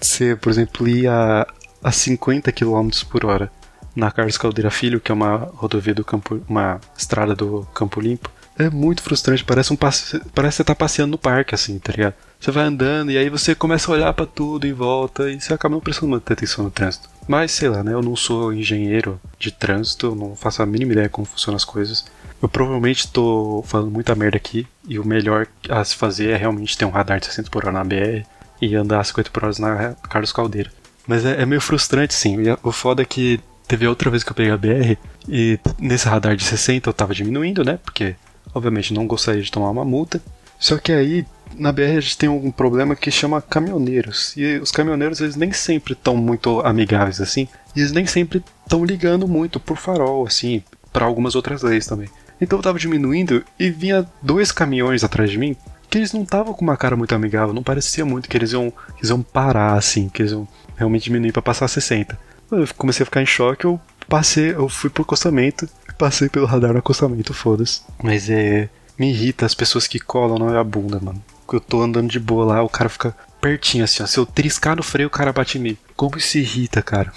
você 0.00 0.36
por 0.36 0.50
exemplo, 0.50 0.88
ir 0.88 1.08
a, 1.08 1.46
a 1.82 1.92
50 1.92 2.52
km 2.52 2.88
por 3.10 3.24
hora 3.24 3.50
na 3.94 4.10
Carlos 4.10 4.36
Caldeira 4.36 4.70
Filho, 4.70 5.00
que 5.00 5.10
é 5.10 5.14
uma 5.14 5.50
rodovia 5.54 5.94
do 5.94 6.04
campo, 6.04 6.40
uma 6.46 6.78
estrada 6.96 7.34
do 7.34 7.66
Campo 7.72 7.98
Limpo, 7.98 8.30
é 8.58 8.70
muito 8.70 9.02
frustrante. 9.02 9.44
Parece 9.44 9.72
um 9.72 9.76
passe... 9.76 10.20
parece 10.34 10.54
que 10.54 10.56
você 10.58 10.64
tá 10.64 10.74
passeando 10.74 11.12
no 11.12 11.18
parque, 11.18 11.54
assim, 11.54 11.78
tá 11.78 11.92
ligado? 11.92 12.14
Você 12.38 12.50
vai 12.50 12.64
andando 12.64 13.10
e 13.10 13.18
aí 13.18 13.30
você 13.30 13.54
começa 13.54 13.90
a 13.90 13.94
olhar 13.94 14.12
para 14.12 14.26
tudo 14.26 14.66
em 14.66 14.72
volta 14.72 15.30
e 15.30 15.40
você 15.40 15.54
acaba 15.54 15.74
não 15.74 15.80
prestando 15.80 16.08
muita 16.08 16.34
atenção 16.34 16.64
no 16.64 16.70
trânsito. 16.70 17.08
Mas 17.26 17.52
sei 17.52 17.68
lá, 17.68 17.82
né? 17.82 17.92
Eu 17.92 18.02
não 18.02 18.14
sou 18.14 18.52
engenheiro 18.52 19.20
de 19.38 19.50
trânsito, 19.50 20.14
não 20.14 20.36
faço 20.36 20.62
a 20.62 20.66
mínima 20.66 20.92
ideia 20.92 21.08
como 21.08 21.26
funcionam 21.26 21.56
as 21.56 21.64
coisas. 21.64 22.04
Eu 22.42 22.48
provavelmente 22.48 23.08
tô 23.08 23.64
falando 23.66 23.90
muita 23.90 24.14
merda 24.14 24.36
aqui, 24.36 24.66
e 24.86 24.98
o 24.98 25.06
melhor 25.06 25.46
a 25.68 25.84
se 25.84 25.96
fazer 25.96 26.30
é 26.30 26.36
realmente 26.36 26.76
ter 26.76 26.84
um 26.84 26.90
radar 26.90 27.18
de 27.18 27.26
60 27.26 27.50
por 27.50 27.64
hora 27.64 27.72
na 27.72 27.84
BR 27.84 28.26
e 28.60 28.74
andar 28.74 29.04
50 29.04 29.30
por 29.30 29.44
hora 29.44 29.54
na 29.58 29.94
Carlos 30.08 30.32
Caldeira. 30.32 30.70
Mas 31.06 31.24
é, 31.24 31.42
é 31.42 31.46
meio 31.46 31.60
frustrante, 31.60 32.14
sim. 32.14 32.36
O 32.62 32.72
foda 32.72 33.02
é 33.02 33.04
que 33.06 33.40
teve 33.66 33.86
outra 33.86 34.10
vez 34.10 34.22
que 34.22 34.30
eu 34.30 34.34
peguei 34.34 34.52
a 34.52 34.56
BR 34.56 34.96
e 35.28 35.58
nesse 35.78 36.08
radar 36.08 36.36
de 36.36 36.44
60 36.44 36.88
eu 36.88 36.94
tava 36.94 37.14
diminuindo, 37.14 37.64
né? 37.64 37.78
Porque, 37.84 38.14
obviamente, 38.54 38.92
não 38.92 39.06
gostaria 39.06 39.42
de 39.42 39.50
tomar 39.50 39.70
uma 39.70 39.84
multa. 39.84 40.20
Só 40.58 40.78
que 40.78 40.92
aí, 40.92 41.24
na 41.54 41.72
BR 41.72 41.96
a 41.96 42.00
gente 42.00 42.18
tem 42.18 42.28
um 42.28 42.50
problema 42.50 42.96
que 42.96 43.10
chama 43.10 43.40
caminhoneiros. 43.42 44.34
E 44.36 44.58
os 44.58 44.70
caminhoneiros, 44.70 45.20
eles 45.20 45.36
nem 45.36 45.52
sempre 45.52 45.92
estão 45.92 46.16
muito 46.16 46.60
amigáveis 46.60 47.20
assim. 47.20 47.48
E 47.74 47.80
eles 47.80 47.92
nem 47.92 48.06
sempre 48.06 48.42
estão 48.64 48.84
ligando 48.84 49.28
muito 49.28 49.60
por 49.60 49.76
farol, 49.76 50.26
assim, 50.26 50.62
para 50.92 51.04
algumas 51.04 51.34
outras 51.34 51.62
leis 51.62 51.86
também. 51.86 52.08
Então 52.40 52.58
eu 52.58 52.62
tava 52.62 52.78
diminuindo 52.78 53.44
e 53.58 53.70
vinha 53.70 54.06
dois 54.22 54.52
caminhões 54.52 55.02
atrás 55.02 55.30
de 55.30 55.38
mim 55.38 55.56
que 55.88 55.98
eles 55.98 56.12
não 56.12 56.22
estavam 56.22 56.52
com 56.52 56.62
uma 56.62 56.76
cara 56.76 56.96
muito 56.96 57.14
amigável, 57.14 57.54
não 57.54 57.62
parecia 57.62 58.04
muito 58.04 58.28
que 58.28 58.36
eles 58.36 58.52
iam, 58.52 58.72
eles 58.98 59.08
iam 59.08 59.22
parar 59.22 59.74
assim, 59.74 60.08
que 60.08 60.20
eles 60.20 60.32
iam 60.32 60.46
realmente 60.76 61.04
diminuir 61.04 61.32
para 61.32 61.42
passar 61.42 61.68
60. 61.68 62.18
Eu 62.50 62.66
comecei 62.76 63.02
a 63.02 63.06
ficar 63.06 63.22
em 63.22 63.26
choque, 63.26 63.64
eu 63.64 63.80
passei, 64.08 64.50
eu 64.52 64.68
fui 64.68 64.90
pro 64.90 65.02
acostamento, 65.02 65.68
passei 65.98 66.28
pelo 66.28 66.46
radar 66.46 66.72
no 66.72 66.78
acostamento, 66.78 67.34
foda-se. 67.34 67.82
Mas 68.02 68.28
é. 68.28 68.68
Me 68.98 69.10
irrita 69.10 69.44
as 69.44 69.54
pessoas 69.54 69.86
que 69.86 69.98
colam 69.98 70.38
na 70.38 70.46
minha 70.46 70.64
bunda, 70.64 70.98
mano. 70.98 71.22
Eu 71.52 71.60
tô 71.60 71.82
andando 71.82 72.08
de 72.08 72.18
boa 72.18 72.46
lá, 72.46 72.62
o 72.62 72.68
cara 72.68 72.88
fica 72.88 73.14
pertinho 73.42 73.84
assim, 73.84 74.02
ó. 74.02 74.06
Se 74.06 74.16
eu 74.16 74.24
triscar 74.24 74.74
no 74.74 74.82
freio, 74.82 75.08
o 75.08 75.10
cara 75.10 75.34
bate 75.34 75.58
em 75.58 75.60
mim. 75.60 75.76
Como 75.94 76.16
isso 76.16 76.38
irrita, 76.38 76.80
cara. 76.80 77.12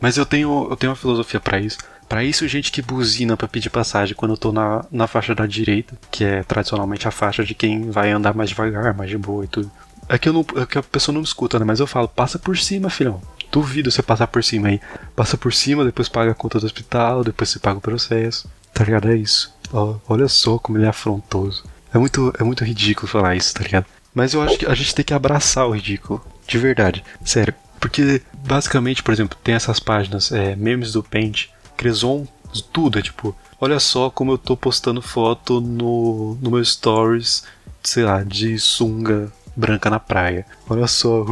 Mas 0.00 0.16
eu 0.16 0.24
tenho, 0.24 0.68
eu 0.70 0.76
tenho 0.76 0.90
uma 0.90 0.96
filosofia 0.96 1.38
para 1.38 1.60
isso. 1.60 1.76
Para 2.08 2.24
isso, 2.24 2.48
gente 2.48 2.72
que 2.72 2.80
buzina 2.80 3.36
para 3.36 3.46
pedir 3.46 3.68
passagem 3.68 4.14
quando 4.14 4.32
eu 4.32 4.38
tô 4.38 4.50
na, 4.50 4.84
na 4.90 5.06
faixa 5.06 5.34
da 5.34 5.46
direita, 5.46 5.98
que 6.10 6.24
é 6.24 6.42
tradicionalmente 6.42 7.06
a 7.06 7.10
faixa 7.10 7.44
de 7.44 7.54
quem 7.54 7.90
vai 7.90 8.10
andar 8.10 8.34
mais 8.34 8.48
devagar, 8.48 8.94
mais 8.94 9.10
de 9.10 9.18
boa 9.18 9.44
e 9.44 9.48
tudo. 9.48 9.70
É 10.08 10.16
que, 10.16 10.28
eu 10.28 10.32
não, 10.32 10.46
é 10.56 10.64
que 10.64 10.78
a 10.78 10.82
pessoa 10.82 11.12
não 11.12 11.20
me 11.20 11.26
escuta, 11.26 11.58
né? 11.58 11.66
Mas 11.66 11.80
eu 11.80 11.86
falo, 11.86 12.08
passa 12.08 12.38
por 12.38 12.56
cima, 12.56 12.88
filhão. 12.88 13.20
Duvido 13.52 13.90
você 13.90 14.02
passar 14.02 14.26
por 14.26 14.42
cima 14.42 14.68
aí. 14.68 14.80
Passa 15.14 15.36
por 15.36 15.52
cima, 15.52 15.84
depois 15.84 16.08
paga 16.08 16.30
a 16.30 16.34
conta 16.34 16.58
do 16.58 16.64
hospital, 16.64 17.22
depois 17.22 17.50
você 17.50 17.58
paga 17.58 17.76
o 17.76 17.82
processo. 17.82 18.48
Tá 18.72 18.84
ligado? 18.84 19.10
É 19.10 19.16
isso. 19.16 19.54
Ó, 19.70 19.96
olha 20.08 20.28
só 20.28 20.58
como 20.58 20.78
ele 20.78 20.86
é 20.86 20.88
afrontoso. 20.88 21.64
É 21.92 21.98
muito, 21.98 22.32
é 22.38 22.42
muito 22.42 22.64
ridículo 22.64 23.06
falar 23.06 23.36
isso, 23.36 23.52
tá 23.52 23.62
ligado? 23.62 23.84
Mas 24.14 24.32
eu 24.32 24.40
acho 24.40 24.56
que 24.58 24.66
a 24.66 24.74
gente 24.74 24.94
tem 24.94 25.04
que 25.04 25.14
abraçar 25.14 25.66
o 25.66 25.72
ridículo. 25.72 26.24
De 26.46 26.56
verdade. 26.56 27.04
Sério. 27.22 27.54
Porque, 27.78 28.22
basicamente, 28.32 29.02
por 29.02 29.12
exemplo, 29.12 29.38
tem 29.44 29.54
essas 29.54 29.78
páginas, 29.78 30.32
é, 30.32 30.56
memes 30.56 30.92
do 30.92 31.02
Paint, 31.02 31.48
zoam 31.90 32.26
tudo. 32.72 32.98
É 32.98 33.02
tipo, 33.02 33.34
olha 33.60 33.78
só 33.78 34.10
como 34.10 34.32
eu 34.32 34.38
tô 34.38 34.56
postando 34.56 35.02
foto 35.02 35.60
no, 35.60 36.36
no 36.40 36.50
meu 36.50 36.64
stories, 36.64 37.44
sei 37.82 38.04
lá, 38.04 38.22
de 38.22 38.58
sunga 38.58 39.32
branca 39.54 39.90
na 39.90 40.00
praia. 40.00 40.46
Olha 40.68 40.86
só, 40.86 41.24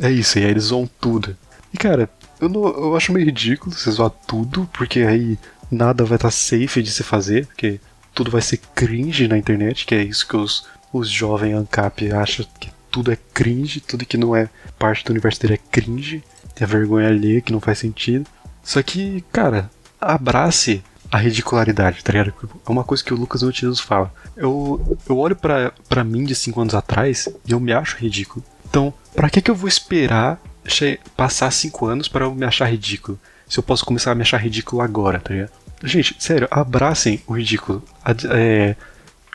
é 0.00 0.10
isso, 0.10 0.38
e 0.38 0.44
aí 0.44 0.50
eles 0.50 0.64
zoam 0.64 0.88
tudo. 1.00 1.36
E 1.72 1.76
cara, 1.76 2.08
eu, 2.40 2.48
não, 2.48 2.66
eu 2.66 2.96
acho 2.96 3.12
meio 3.12 3.26
ridículo 3.26 3.74
você 3.74 3.90
zoar 3.90 4.10
tudo, 4.10 4.68
porque 4.72 5.00
aí 5.00 5.38
nada 5.70 6.04
vai 6.04 6.16
estar 6.16 6.28
tá 6.28 6.32
safe 6.32 6.82
de 6.82 6.90
se 6.90 7.02
fazer, 7.02 7.46
porque 7.46 7.80
tudo 8.14 8.30
vai 8.30 8.42
ser 8.42 8.58
cringe 8.74 9.26
na 9.26 9.38
internet, 9.38 9.84
que 9.86 9.94
é 9.94 10.02
isso 10.02 10.26
que 10.26 10.36
os, 10.36 10.66
os 10.92 11.08
jovens 11.08 11.54
ANCAP 11.54 12.12
acham 12.12 12.46
que 12.60 12.70
tudo 12.90 13.10
é 13.10 13.18
cringe, 13.32 13.80
tudo 13.80 14.06
que 14.06 14.16
não 14.16 14.36
é 14.36 14.48
parte 14.78 15.04
do 15.04 15.10
universo 15.10 15.40
dele 15.40 15.54
é 15.54 15.70
cringe, 15.70 16.22
a 16.60 16.66
vergonha 16.66 17.08
ali 17.08 17.42
que 17.42 17.52
não 17.52 17.60
faz 17.60 17.78
sentido. 17.78 18.26
Só 18.64 18.82
que, 18.82 19.22
cara, 19.30 19.70
abrace 20.00 20.82
a 21.10 21.18
ridicularidade, 21.18 22.02
tá 22.02 22.12
ligado? 22.12 22.34
É 22.66 22.70
uma 22.70 22.82
coisa 22.82 23.04
que 23.04 23.14
o 23.14 23.16
Lucas 23.16 23.42
Nautilus 23.42 23.78
fala. 23.78 24.12
Eu, 24.36 24.98
eu 25.08 25.16
olho 25.18 25.36
para 25.36 26.02
mim 26.04 26.24
de 26.24 26.34
5 26.34 26.60
anos 26.60 26.74
atrás 26.74 27.28
e 27.46 27.52
eu 27.52 27.60
me 27.60 27.72
acho 27.72 27.96
ridículo. 27.98 28.44
Então, 28.68 28.92
para 29.14 29.30
que, 29.30 29.40
que 29.40 29.50
eu 29.50 29.54
vou 29.54 29.68
esperar 29.68 30.40
passar 31.16 31.52
5 31.52 31.86
anos 31.86 32.08
para 32.08 32.24
eu 32.24 32.34
me 32.34 32.44
achar 32.44 32.64
ridículo? 32.64 33.18
Se 33.48 33.58
eu 33.58 33.62
posso 33.62 33.84
começar 33.84 34.10
a 34.10 34.14
me 34.14 34.22
achar 34.22 34.38
ridículo 34.38 34.82
agora, 34.82 35.20
tá 35.20 35.32
ligado? 35.32 35.52
Gente, 35.84 36.16
sério, 36.18 36.48
abracem 36.50 37.22
o 37.26 37.34
ridículo. 37.34 37.82
Ad, 38.02 38.26
é, 38.30 38.74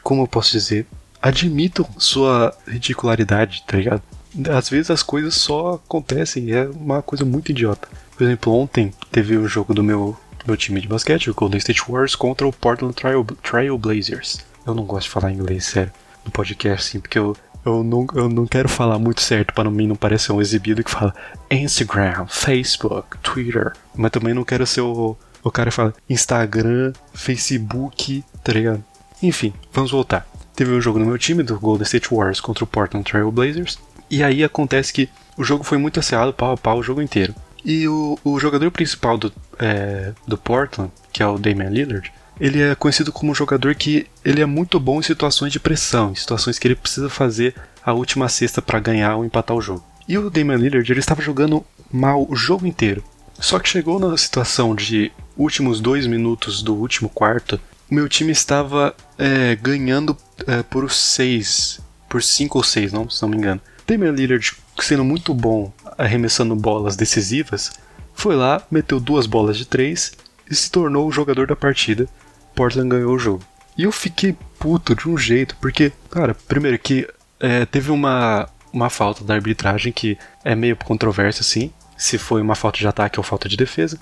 como 0.04 0.24
eu 0.24 0.28
posso 0.28 0.52
dizer? 0.52 0.86
Admitam 1.22 1.88
sua 1.98 2.54
ridicularidade, 2.68 3.64
tá 3.66 3.78
ligado? 3.78 4.02
Às 4.52 4.70
vezes 4.70 4.92
as 4.92 5.04
coisas 5.04 5.36
só 5.36 5.76
acontecem, 5.76 6.52
é 6.52 6.68
uma 6.68 7.02
coisa 7.02 7.24
muito 7.24 7.52
idiota. 7.52 7.88
Por 8.20 8.26
exemplo, 8.26 8.54
ontem 8.54 8.92
teve 9.14 9.38
o 9.38 9.48
jogo 9.48 9.74
do 9.74 9.82
meu, 9.82 10.14
meu 10.46 10.58
time 10.58 10.82
de 10.82 10.90
basquete, 10.90 11.30
o 11.30 11.34
Golden 11.34 11.58
State 11.58 11.82
Warriors, 11.88 12.16
contra 12.16 12.46
o 12.46 12.52
Portland 12.52 12.94
Trail, 12.94 13.26
Trail 13.42 13.78
Blazers. 13.78 14.40
eu 14.68 14.76
não 14.76 14.84
gosto 14.84 15.06
de 15.06 15.12
falar 15.12 15.32
inglês, 15.32 15.64
sério, 15.64 15.94
no 16.26 16.30
podcast, 16.30 16.90
assim, 16.90 17.00
porque 17.00 17.18
eu, 17.18 17.34
eu 17.66 17.82
não, 17.82 18.06
eu 18.14 18.28
não 18.28 18.46
quero 18.46 18.68
falar 18.68 19.00
muito 19.00 19.22
certo 19.22 19.54
para 19.54 19.72
mim 19.72 19.88
não 19.88 19.96
parecer 19.96 20.34
um 20.34 20.42
exibido 20.42 20.84
que 20.84 20.92
fala 20.92 21.16
Instagram, 21.50 22.26
Facebook, 22.28 23.18
Twitter. 23.20 23.72
Mas 23.96 24.12
também 24.12 24.34
não 24.34 24.44
quero 24.44 24.68
ser 24.68 24.82
o, 24.82 25.16
o 25.42 25.50
cara 25.50 25.70
que 25.70 25.78
fala 25.78 25.94
Instagram, 26.10 26.92
Facebook, 27.14 28.22
tá 28.44 28.52
ligado? 28.52 28.84
Enfim, 29.24 29.54
vamos 29.72 29.92
voltar. 29.92 30.28
Teve 30.58 30.74
um 30.74 30.82
jogo 30.82 31.00
no 31.00 31.06
meu 31.06 31.18
time 31.18 31.42
do 31.42 31.58
Golden 31.58 31.84
State 31.84 32.14
Warriors 32.14 32.42
contra 32.42 32.66
o 32.66 32.68
Portland 32.68 33.10
Trail 33.10 33.32
Blazers. 33.32 33.80
E 34.10 34.22
aí 34.22 34.44
acontece 34.44 34.92
que 34.92 35.08
o 35.38 35.44
jogo 35.46 35.64
foi 35.64 35.78
muito 35.78 36.02
acirrado, 36.02 36.34
pau 36.34 36.52
a 36.52 36.58
pau 36.58 36.80
o 36.80 36.84
jogo 36.84 37.02
inteiro. 37.02 37.34
E 37.64 37.88
o, 37.88 38.18
o 38.24 38.40
jogador 38.40 38.72
principal 38.72 39.18
do, 39.18 39.32
é, 39.58 40.14
do 40.28 40.38
Portland, 40.38 40.92
que 41.12 41.22
é 41.22 41.28
o 41.28 41.38
Damian 41.38 41.70
Lillard, 41.70 42.12
ele 42.40 42.62
é 42.62 42.74
conhecido 42.74 43.12
como 43.12 43.32
um 43.32 43.36
jogador 43.36 43.76
que 43.76 44.08
ele 44.24 44.42
é 44.42 44.46
muito 44.46 44.80
bom 44.80 45.00
em 45.00 45.04
situações 45.04 45.52
de 45.52 45.60
pressão, 45.60 46.12
em 46.12 46.16
situações 46.16 46.58
que 46.58 46.68
ele 46.68 46.76
precisa 46.76 47.10
fazer 47.10 47.54
a 47.84 47.92
última 47.92 48.30
cesta 48.30 48.62
para 48.62 48.80
ganhar 48.80 49.16
ou 49.16 49.26
empatar 49.26 49.56
o 49.56 49.62
jogo. 49.62 49.84
E 50.08 50.18
o 50.18 50.30
Damian 50.30 50.56
Lillard 50.56 50.90
ele 50.90 51.00
estava 51.00 51.22
jogando 51.22 51.66
mal 51.92 52.26
o 52.30 52.36
jogo 52.36 52.66
inteiro. 52.66 53.04
Só 53.40 53.60
que 53.60 53.70
chegou 53.70 54.00
na 54.00 54.18
situação 54.18 54.74
de 54.74 55.12
últimos 55.38 55.80
dois 55.80 56.06
minutos 56.08 56.62
do 56.62 56.76
último 56.76 57.10
quarto, 57.10 57.60
o 57.90 57.94
meu 57.94 58.08
time 58.08 58.32
estava 58.32 58.96
é, 59.18 59.56
ganhando 59.56 60.16
é, 60.46 60.62
por 60.64 60.92
seis, 60.92 61.80
por 62.08 62.22
cinco 62.22 62.58
ou 62.58 62.64
seis, 62.64 62.92
não, 62.92 63.10
se 63.10 63.22
não 63.22 63.30
me 63.30 63.38
engano. 63.38 63.62
Damian 63.88 64.12
Lillard 64.12 64.56
sendo 64.80 65.04
muito 65.04 65.34
bom 65.34 65.74
arremessando 66.00 66.56
bolas 66.56 66.96
decisivas, 66.96 67.72
foi 68.14 68.36
lá, 68.36 68.62
meteu 68.72 69.00
duas 69.00 69.26
bolas 69.26 69.58
de 69.58 69.66
três 69.66 70.14
e 70.50 70.56
se 70.56 70.72
tornou 70.72 71.08
o 71.08 71.12
jogador 71.12 71.46
da 71.46 71.56
partida. 71.56 72.08
Portland 72.56 72.90
ganhou 72.90 73.14
o 73.14 73.20
jogo. 73.20 73.44
E 73.78 73.84
eu 73.84 73.92
fiquei 73.92 74.36
puto 74.58 74.96
de 74.96 75.08
um 75.08 75.18
jeito, 75.18 75.56
porque, 75.58 75.92
cara, 76.10 76.36
primeiro 76.48 76.80
que 76.80 77.08
é, 77.40 77.66
teve 77.66 77.92
uma, 77.92 78.50
uma 78.74 78.90
falta 78.90 79.24
da 79.24 79.34
arbitragem 79.34 79.92
que 79.92 80.18
é 80.44 80.56
meio 80.56 80.76
controversa, 80.76 81.42
assim, 81.42 81.72
se 81.98 82.18
foi 82.18 82.42
uma 82.42 82.56
falta 82.56 82.80
de 82.80 82.88
ataque 82.88 83.20
ou 83.20 83.24
falta 83.24 83.48
de 83.48 83.56
defesa. 83.56 84.00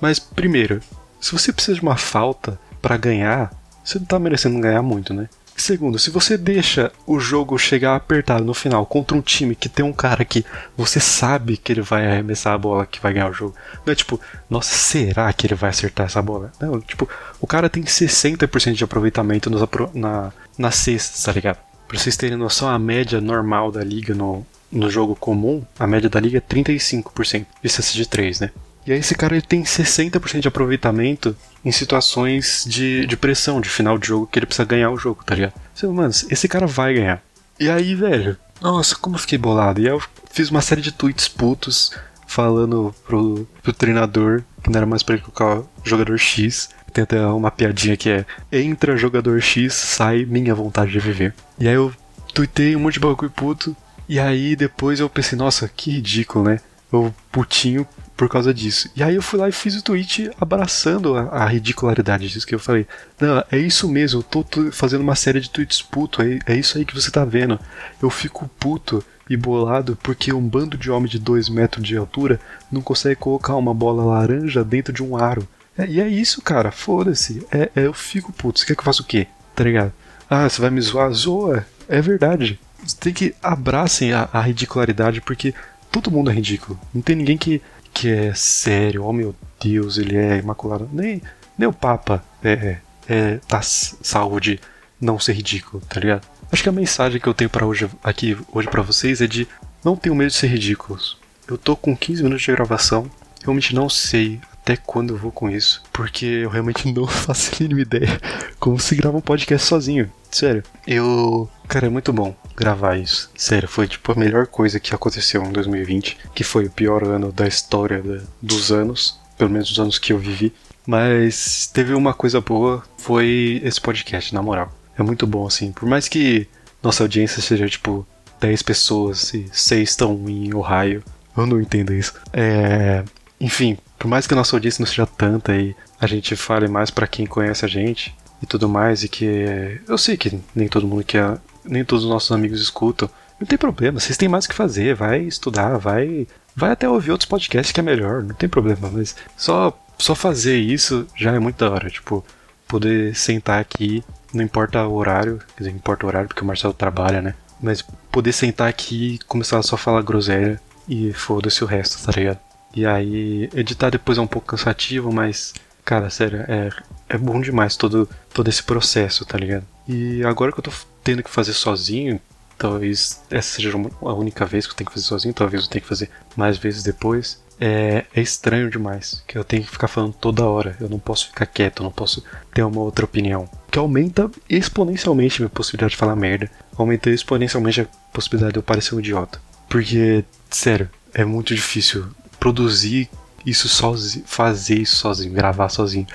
Mas, 0.00 0.18
primeiro, 0.18 0.80
se 1.20 1.32
você 1.32 1.52
precisa 1.52 1.76
de 1.76 1.82
uma 1.82 1.96
falta 1.96 2.58
para 2.80 2.96
ganhar, 2.96 3.52
você 3.84 3.98
não 3.98 4.06
tá 4.06 4.18
merecendo 4.18 4.58
ganhar 4.60 4.82
muito, 4.82 5.12
né? 5.12 5.28
Segundo, 5.56 5.98
se 5.98 6.10
você 6.10 6.38
deixa 6.38 6.90
o 7.06 7.20
jogo 7.20 7.58
chegar 7.58 7.94
apertado 7.94 8.44
no 8.44 8.54
final 8.54 8.86
contra 8.86 9.16
um 9.16 9.20
time 9.20 9.54
que 9.54 9.68
tem 9.68 9.84
um 9.84 9.92
cara 9.92 10.24
que 10.24 10.44
você 10.76 10.98
sabe 10.98 11.56
que 11.56 11.72
ele 11.72 11.82
vai 11.82 12.06
arremessar 12.06 12.54
a 12.54 12.58
bola 12.58 12.86
que 12.86 13.00
vai 13.00 13.12
ganhar 13.12 13.28
o 13.28 13.32
jogo, 13.32 13.54
não 13.84 13.92
é 13.92 13.94
tipo, 13.94 14.18
nossa, 14.48 14.74
será 14.74 15.30
que 15.32 15.46
ele 15.46 15.54
vai 15.54 15.70
acertar 15.70 16.06
essa 16.06 16.22
bola? 16.22 16.50
Não, 16.58 16.80
tipo, 16.80 17.08
o 17.40 17.46
cara 17.46 17.68
tem 17.68 17.82
60% 17.82 18.72
de 18.72 18.84
aproveitamento 18.84 19.50
nos, 19.50 19.62
na, 19.94 20.32
na 20.56 20.70
cesta, 20.70 21.26
tá 21.26 21.32
ligado? 21.32 21.58
Pra 21.86 21.98
vocês 21.98 22.16
terem 22.16 22.36
noção, 22.36 22.68
a 22.68 22.78
média 22.78 23.20
normal 23.20 23.70
da 23.70 23.84
liga 23.84 24.14
no, 24.14 24.46
no 24.70 24.88
jogo 24.88 25.14
comum, 25.14 25.62
a 25.78 25.86
média 25.86 26.08
da 26.08 26.20
liga 26.20 26.38
é 26.38 26.40
35% 26.40 27.46
de 27.62 27.68
cesta 27.68 27.92
de 27.92 28.08
3, 28.08 28.40
né? 28.40 28.50
E 28.86 28.92
aí 28.92 28.98
esse 28.98 29.14
cara 29.14 29.34
ele 29.34 29.42
tem 29.42 29.62
60% 29.62 30.40
de 30.40 30.48
aproveitamento 30.48 31.36
em 31.64 31.70
situações 31.70 32.64
de, 32.66 33.06
de 33.06 33.16
pressão, 33.16 33.60
de 33.60 33.68
final 33.68 33.98
de 33.98 34.08
jogo, 34.08 34.26
que 34.26 34.38
ele 34.38 34.46
precisa 34.46 34.66
ganhar 34.66 34.90
o 34.90 34.96
jogo, 34.96 35.22
tá 35.24 35.34
ligado? 35.34 35.52
Você, 35.74 35.86
mano, 35.86 36.10
esse 36.10 36.48
cara 36.48 36.66
vai 36.66 36.94
ganhar. 36.94 37.22
E 37.58 37.68
aí, 37.68 37.94
velho, 37.94 38.36
nossa, 38.60 38.94
como 38.96 39.16
eu 39.16 39.20
fiquei 39.20 39.38
bolado. 39.38 39.80
E 39.80 39.86
aí 39.86 39.92
eu 39.92 40.02
fiz 40.30 40.50
uma 40.50 40.60
série 40.60 40.80
de 40.80 40.92
tweets 40.92 41.28
putos 41.28 41.92
falando 42.26 42.94
pro, 43.06 43.46
pro 43.62 43.72
treinador, 43.72 44.42
que 44.62 44.70
não 44.70 44.78
era 44.78 44.86
mais 44.86 45.02
pra 45.02 45.14
ele 45.14 45.24
colocar 45.24 45.60
o 45.60 45.68
jogador 45.82 46.18
X. 46.18 46.68
Tem 46.92 47.04
até 47.04 47.24
uma 47.26 47.50
piadinha 47.50 47.96
que 47.96 48.08
é: 48.10 48.24
entra 48.52 48.96
jogador 48.96 49.40
X, 49.40 49.74
sai 49.74 50.24
minha 50.24 50.54
vontade 50.54 50.92
de 50.92 51.00
viver. 51.00 51.34
E 51.58 51.68
aí 51.68 51.74
eu 51.74 51.92
tuitei 52.34 52.76
um 52.76 52.80
monte 52.80 52.94
de 52.94 53.00
bagulho 53.00 53.30
puto. 53.30 53.76
E 54.08 54.18
aí 54.18 54.56
depois 54.56 55.00
eu 55.00 55.08
pensei, 55.08 55.38
nossa, 55.38 55.68
que 55.68 55.92
ridículo, 55.92 56.44
né? 56.44 56.60
Eu 56.92 57.14
putinho 57.30 57.86
por 58.20 58.28
causa 58.28 58.52
disso. 58.52 58.90
E 58.94 59.02
aí 59.02 59.14
eu 59.14 59.22
fui 59.22 59.40
lá 59.40 59.48
e 59.48 59.52
fiz 59.52 59.74
o 59.74 59.82
tweet 59.82 60.30
abraçando 60.38 61.16
a, 61.16 61.22
a 61.22 61.46
ridicularidade 61.46 62.28
disso 62.28 62.46
que 62.46 62.54
eu 62.54 62.58
falei. 62.58 62.86
Não, 63.18 63.42
é 63.50 63.56
isso 63.56 63.88
mesmo, 63.88 64.18
eu 64.18 64.22
tô, 64.22 64.44
tô 64.44 64.70
fazendo 64.70 65.00
uma 65.00 65.14
série 65.14 65.40
de 65.40 65.48
tweets 65.48 65.80
puto, 65.80 66.20
é, 66.20 66.38
é 66.44 66.54
isso 66.54 66.76
aí 66.76 66.84
que 66.84 66.94
você 66.94 67.10
tá 67.10 67.24
vendo. 67.24 67.58
Eu 68.02 68.10
fico 68.10 68.46
puto 68.60 69.02
e 69.26 69.38
bolado 69.38 69.96
porque 70.02 70.34
um 70.34 70.46
bando 70.46 70.76
de 70.76 70.90
homem 70.90 71.08
de 71.08 71.18
2 71.18 71.48
metros 71.48 71.82
de 71.82 71.96
altura 71.96 72.38
não 72.70 72.82
consegue 72.82 73.16
colocar 73.16 73.56
uma 73.56 73.72
bola 73.72 74.04
laranja 74.04 74.62
dentro 74.62 74.92
de 74.92 75.02
um 75.02 75.16
aro. 75.16 75.48
É, 75.78 75.86
e 75.86 75.98
é 75.98 76.06
isso, 76.06 76.42
cara, 76.42 76.70
foda-se. 76.70 77.46
É, 77.50 77.70
é, 77.74 77.86
eu 77.86 77.94
fico 77.94 78.34
puto. 78.34 78.60
Você 78.60 78.66
quer 78.66 78.74
que 78.74 78.80
eu 78.80 78.84
faça 78.84 79.00
o 79.00 79.06
quê? 79.06 79.28
Tá 79.56 79.64
ligado? 79.64 79.94
Ah, 80.28 80.46
você 80.46 80.60
vai 80.60 80.68
me 80.68 80.82
zoar? 80.82 81.10
Zoa. 81.10 81.64
É 81.88 82.02
verdade. 82.02 82.60
Tem 83.00 83.14
que 83.14 83.34
abracem 83.42 84.12
a, 84.12 84.28
a 84.30 84.42
ridicularidade 84.42 85.22
porque 85.22 85.54
todo 85.90 86.10
mundo 86.10 86.30
é 86.30 86.34
ridículo. 86.34 86.78
Não 86.92 87.00
tem 87.00 87.16
ninguém 87.16 87.38
que 87.38 87.62
que 87.92 88.08
é 88.08 88.34
sério, 88.34 89.04
oh 89.04 89.12
meu 89.12 89.34
Deus, 89.62 89.98
ele 89.98 90.16
é 90.16 90.38
imaculado. 90.38 90.88
Nem, 90.92 91.22
nem 91.58 91.68
o 91.68 91.72
Papa 91.72 92.24
é, 92.42 92.78
é, 93.08 93.38
tá 93.48 93.60
salvo 93.62 94.40
de 94.40 94.60
não 95.00 95.18
ser 95.18 95.34
ridículo, 95.34 95.82
tá 95.88 96.00
ligado? 96.00 96.26
Acho 96.52 96.62
que 96.62 96.68
a 96.68 96.72
mensagem 96.72 97.20
que 97.20 97.26
eu 97.26 97.34
tenho 97.34 97.50
para 97.50 97.66
hoje 97.66 97.88
aqui 98.02 98.36
hoje 98.52 98.68
para 98.68 98.82
vocês 98.82 99.20
é 99.20 99.26
de 99.26 99.46
não 99.84 99.96
tenham 99.96 100.16
medo 100.16 100.30
de 100.30 100.36
ser 100.36 100.48
ridículos. 100.48 101.16
Eu 101.46 101.56
tô 101.56 101.76
com 101.76 101.96
15 101.96 102.22
minutos 102.22 102.44
de 102.44 102.52
gravação, 102.52 103.10
realmente 103.42 103.74
não 103.74 103.88
sei 103.88 104.40
até 104.70 104.76
quando 104.76 105.14
eu 105.14 105.18
vou 105.18 105.32
com 105.32 105.50
isso, 105.50 105.82
porque 105.92 106.24
eu 106.24 106.48
realmente 106.48 106.90
não 106.92 107.06
faço 107.08 107.50
a 107.54 107.62
mínima 107.62 107.80
ideia 107.80 108.20
como 108.58 108.78
se 108.78 108.94
grava 108.94 109.16
um 109.16 109.20
podcast 109.20 109.66
sozinho. 109.66 110.10
Sério, 110.30 110.62
eu. 110.86 111.50
Cara, 111.66 111.86
é 111.86 111.90
muito 111.90 112.12
bom 112.12 112.34
gravar 112.56 112.96
isso. 112.96 113.30
Sério, 113.36 113.68
foi 113.68 113.88
tipo 113.88 114.12
a 114.12 114.14
melhor 114.14 114.46
coisa 114.46 114.78
que 114.78 114.94
aconteceu 114.94 115.42
em 115.42 115.50
2020, 115.50 116.18
que 116.34 116.44
foi 116.44 116.66
o 116.66 116.70
pior 116.70 117.02
ano 117.02 117.32
da 117.32 117.48
história 117.48 118.00
da, 118.00 118.20
dos 118.40 118.70
anos, 118.70 119.18
pelo 119.36 119.50
menos 119.50 119.68
dos 119.68 119.80
anos 119.80 119.98
que 119.98 120.12
eu 120.12 120.18
vivi. 120.18 120.52
Mas 120.86 121.68
teve 121.72 121.92
uma 121.94 122.14
coisa 122.14 122.40
boa, 122.40 122.84
foi 122.96 123.60
esse 123.64 123.80
podcast, 123.80 124.32
na 124.32 124.42
moral. 124.42 124.72
É 124.96 125.02
muito 125.02 125.26
bom, 125.26 125.46
assim. 125.46 125.72
Por 125.72 125.88
mais 125.88 126.06
que 126.08 126.46
nossa 126.82 127.02
audiência 127.02 127.42
seja 127.42 127.68
tipo 127.68 128.06
10 128.40 128.62
pessoas 128.62 129.34
e 129.34 129.46
6 129.52 129.90
estão 129.90 130.28
em 130.28 130.54
Ohio, 130.54 131.02
eu 131.36 131.46
não 131.46 131.60
entendo 131.60 131.92
isso. 131.92 132.14
É. 132.32 133.04
Enfim, 133.40 133.78
por 134.00 134.08
mais 134.08 134.26
que 134.26 134.34
nossa 134.34 134.56
audiência 134.56 134.82
não 134.82 134.86
seja 134.86 135.06
tanta 135.06 135.54
e 135.54 135.76
a 136.00 136.06
gente 136.06 136.34
fale 136.34 136.66
mais 136.66 136.90
para 136.90 137.06
quem 137.06 137.26
conhece 137.26 137.66
a 137.66 137.68
gente 137.68 138.16
e 138.42 138.46
tudo 138.46 138.66
mais, 138.66 139.04
e 139.04 139.08
que 139.10 139.78
eu 139.86 139.98
sei 139.98 140.16
que 140.16 140.40
nem 140.54 140.68
todo 140.68 140.88
mundo 140.88 141.04
que 141.04 141.18
é, 141.18 141.36
nem 141.62 141.84
todos 141.84 142.04
os 142.04 142.10
nossos 142.10 142.32
amigos 142.32 142.62
escutam. 142.62 143.10
Não 143.38 143.46
tem 143.46 143.58
problema, 143.58 144.00
vocês 144.00 144.16
têm 144.16 144.26
mais 144.26 144.46
o 144.46 144.48
que 144.48 144.54
fazer, 144.54 144.94
vai 144.94 145.20
estudar, 145.20 145.76
vai 145.76 146.26
vai 146.56 146.70
até 146.70 146.88
ouvir 146.88 147.10
outros 147.10 147.28
podcasts 147.28 147.72
que 147.72 147.80
é 147.80 147.82
melhor, 147.82 148.22
não 148.22 148.34
tem 148.34 148.48
problema, 148.48 148.90
mas 148.90 149.14
só 149.36 149.78
só 149.98 150.14
fazer 150.14 150.56
isso 150.56 151.06
já 151.14 151.34
é 151.34 151.38
muito 151.38 151.58
da 151.58 151.70
hora, 151.70 151.90
tipo, 151.90 152.24
poder 152.66 153.14
sentar 153.14 153.60
aqui, 153.60 154.02
não 154.32 154.42
importa 154.42 154.86
o 154.86 154.94
horário, 154.94 155.40
quer 155.54 155.64
dizer, 155.64 155.76
importa 155.76 156.06
o 156.06 156.08
horário 156.08 156.28
porque 156.28 156.42
o 156.42 156.46
Marcelo 156.46 156.72
trabalha, 156.72 157.20
né? 157.20 157.34
Mas 157.60 157.82
poder 158.10 158.32
sentar 158.32 158.68
aqui 158.68 159.16
e 159.16 159.18
começar 159.26 159.58
a 159.58 159.62
só 159.62 159.76
falar 159.76 160.00
groselha 160.00 160.58
e 160.88 161.12
foda-se 161.12 161.62
o 161.62 161.66
resto, 161.66 162.02
tá 162.02 162.12
ligado? 162.18 162.49
E 162.74 162.86
aí, 162.86 163.48
editar 163.54 163.90
depois 163.90 164.18
é 164.18 164.20
um 164.20 164.26
pouco 164.26 164.48
cansativo, 164.48 165.12
mas, 165.12 165.52
cara, 165.84 166.08
sério, 166.08 166.44
é, 166.48 166.70
é 167.08 167.18
bom 167.18 167.40
demais 167.40 167.76
todo, 167.76 168.08
todo 168.32 168.48
esse 168.48 168.62
processo, 168.62 169.24
tá 169.24 169.36
ligado? 169.36 169.64
E 169.88 170.22
agora 170.24 170.52
que 170.52 170.60
eu 170.60 170.64
tô 170.64 170.70
tendo 171.02 171.22
que 171.22 171.30
fazer 171.30 171.52
sozinho, 171.52 172.20
talvez 172.56 173.22
essa 173.30 173.56
seja 173.56 173.72
a 174.02 174.12
única 174.12 174.44
vez 174.44 174.66
que 174.66 174.72
eu 174.72 174.76
tenho 174.76 174.88
que 174.88 174.94
fazer 174.94 175.06
sozinho, 175.06 175.34
talvez 175.34 175.64
eu 175.64 175.68
tenha 175.68 175.82
que 175.82 175.88
fazer 175.88 176.10
mais 176.36 176.58
vezes 176.58 176.82
depois. 176.82 177.42
É, 177.62 178.06
é 178.14 178.22
estranho 178.22 178.70
demais, 178.70 179.22
que 179.26 179.36
eu 179.36 179.44
tenho 179.44 179.62
que 179.62 179.70
ficar 179.70 179.88
falando 179.88 180.14
toda 180.14 180.46
hora, 180.46 180.76
eu 180.80 180.88
não 180.88 180.98
posso 180.98 181.26
ficar 181.26 181.44
quieto, 181.44 181.80
eu 181.80 181.84
não 181.84 181.92
posso 181.92 182.24
ter 182.54 182.62
uma 182.62 182.80
outra 182.80 183.04
opinião. 183.04 183.48
Que 183.70 183.78
aumenta 183.78 184.30
exponencialmente 184.48 185.36
a 185.36 185.44
minha 185.44 185.50
possibilidade 185.50 185.90
de 185.90 185.96
falar 185.98 186.16
merda, 186.16 186.50
aumenta 186.76 187.10
exponencialmente 187.10 187.82
a 187.82 187.86
possibilidade 188.12 188.54
de 188.54 188.58
eu 188.60 188.62
parecer 188.62 188.94
um 188.94 189.00
idiota. 189.00 189.40
Porque, 189.68 190.24
sério, 190.48 190.88
é 191.12 191.24
muito 191.24 191.54
difícil 191.54 192.06
produzir 192.40 193.08
isso 193.44 193.68
sozinho, 193.68 194.24
fazer 194.26 194.78
isso 194.80 194.96
sozinho, 194.96 195.32
gravar 195.32 195.68
sozinho. 195.68 196.06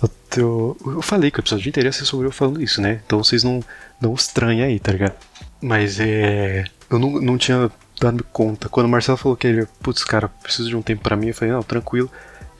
Eu, 0.00 0.10
eu, 0.36 0.76
eu 0.86 1.02
falei 1.02 1.30
que 1.30 1.38
o 1.38 1.42
episódio 1.42 1.64
de 1.64 1.68
interesse 1.68 2.02
é 2.02 2.06
sobre 2.06 2.26
eu 2.26 2.32
falando 2.32 2.62
isso, 2.62 2.80
né? 2.80 3.00
Então 3.04 3.22
vocês 3.22 3.42
não, 3.42 3.62
não 4.00 4.14
estranhem 4.14 4.62
aí, 4.62 4.78
tá 4.78 4.92
ligado? 4.92 5.14
Mas 5.60 5.98
é. 6.00 6.64
Eu 6.88 6.98
não, 6.98 7.20
não 7.20 7.36
tinha 7.36 7.70
dado 8.00 8.24
conta. 8.32 8.68
Quando 8.68 8.86
o 8.86 8.88
Marcelo 8.88 9.18
falou 9.18 9.36
que 9.36 9.46
ele, 9.46 9.66
putz, 9.82 10.04
cara, 10.04 10.28
preciso 10.28 10.68
de 10.68 10.76
um 10.76 10.82
tempo 10.82 11.02
para 11.02 11.16
mim, 11.16 11.28
eu 11.28 11.34
falei, 11.34 11.52
não, 11.52 11.62
tranquilo, 11.62 12.10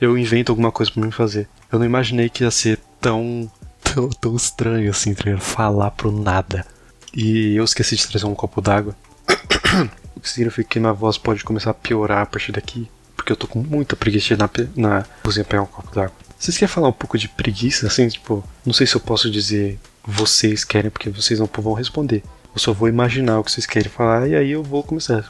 eu 0.01 0.17
invento 0.17 0.51
alguma 0.51 0.71
coisa 0.71 0.91
para 0.91 1.03
mim 1.03 1.11
fazer. 1.11 1.47
Eu 1.71 1.79
não 1.79 1.85
imaginei 1.85 2.29
que 2.29 2.43
ia 2.43 2.51
ser 2.51 2.79
tão. 2.99 3.49
tão, 3.81 4.09
tão 4.09 4.35
estranho 4.35 4.89
assim, 4.89 5.13
tá 5.13 5.23
ligado? 5.23 5.41
Falar 5.41 5.91
pro 5.91 6.11
nada. 6.11 6.65
E 7.13 7.55
eu 7.55 7.63
esqueci 7.63 7.95
de 7.95 8.07
trazer 8.07 8.25
um 8.25 8.35
copo 8.35 8.61
d'água. 8.61 8.95
o 10.15 10.19
que 10.19 10.29
significa 10.29 10.69
que 10.69 10.79
minha 10.79 10.93
voz 10.93 11.17
pode 11.17 11.43
começar 11.43 11.71
a 11.71 11.73
piorar 11.73 12.23
a 12.23 12.25
partir 12.25 12.51
daqui 12.51 12.89
porque 13.27 13.33
eu 13.33 13.35
tô 13.35 13.47
com 13.47 13.59
muita 13.59 13.95
preguiça 13.97 14.27
de 14.27 14.33
ir 14.33 14.37
na, 14.37 14.49
na 14.75 15.05
cozinha 15.21 15.43
pegar 15.43 15.63
um 15.63 15.65
copo 15.65 15.93
d'água. 15.93 16.15
Vocês 16.39 16.57
querem 16.57 16.73
falar 16.73 16.87
um 16.87 16.93
pouco 16.93 17.17
de 17.17 17.27
preguiça, 17.27 17.87
assim, 17.87 18.07
tipo, 18.07 18.41
não 18.65 18.71
sei 18.71 18.87
se 18.87 18.95
eu 18.95 19.01
posso 19.01 19.29
dizer 19.29 19.77
vocês 20.05 20.63
querem, 20.63 20.89
porque 20.89 21.09
vocês 21.09 21.37
não 21.37 21.49
vão 21.57 21.73
responder. 21.73 22.23
Eu 22.55 22.59
só 22.59 22.71
vou 22.71 22.87
imaginar 22.87 23.39
o 23.39 23.43
que 23.43 23.51
vocês 23.51 23.65
querem 23.65 23.89
falar 23.89 24.29
e 24.29 24.35
aí 24.35 24.51
eu 24.51 24.63
vou 24.63 24.81
começar. 24.81 25.25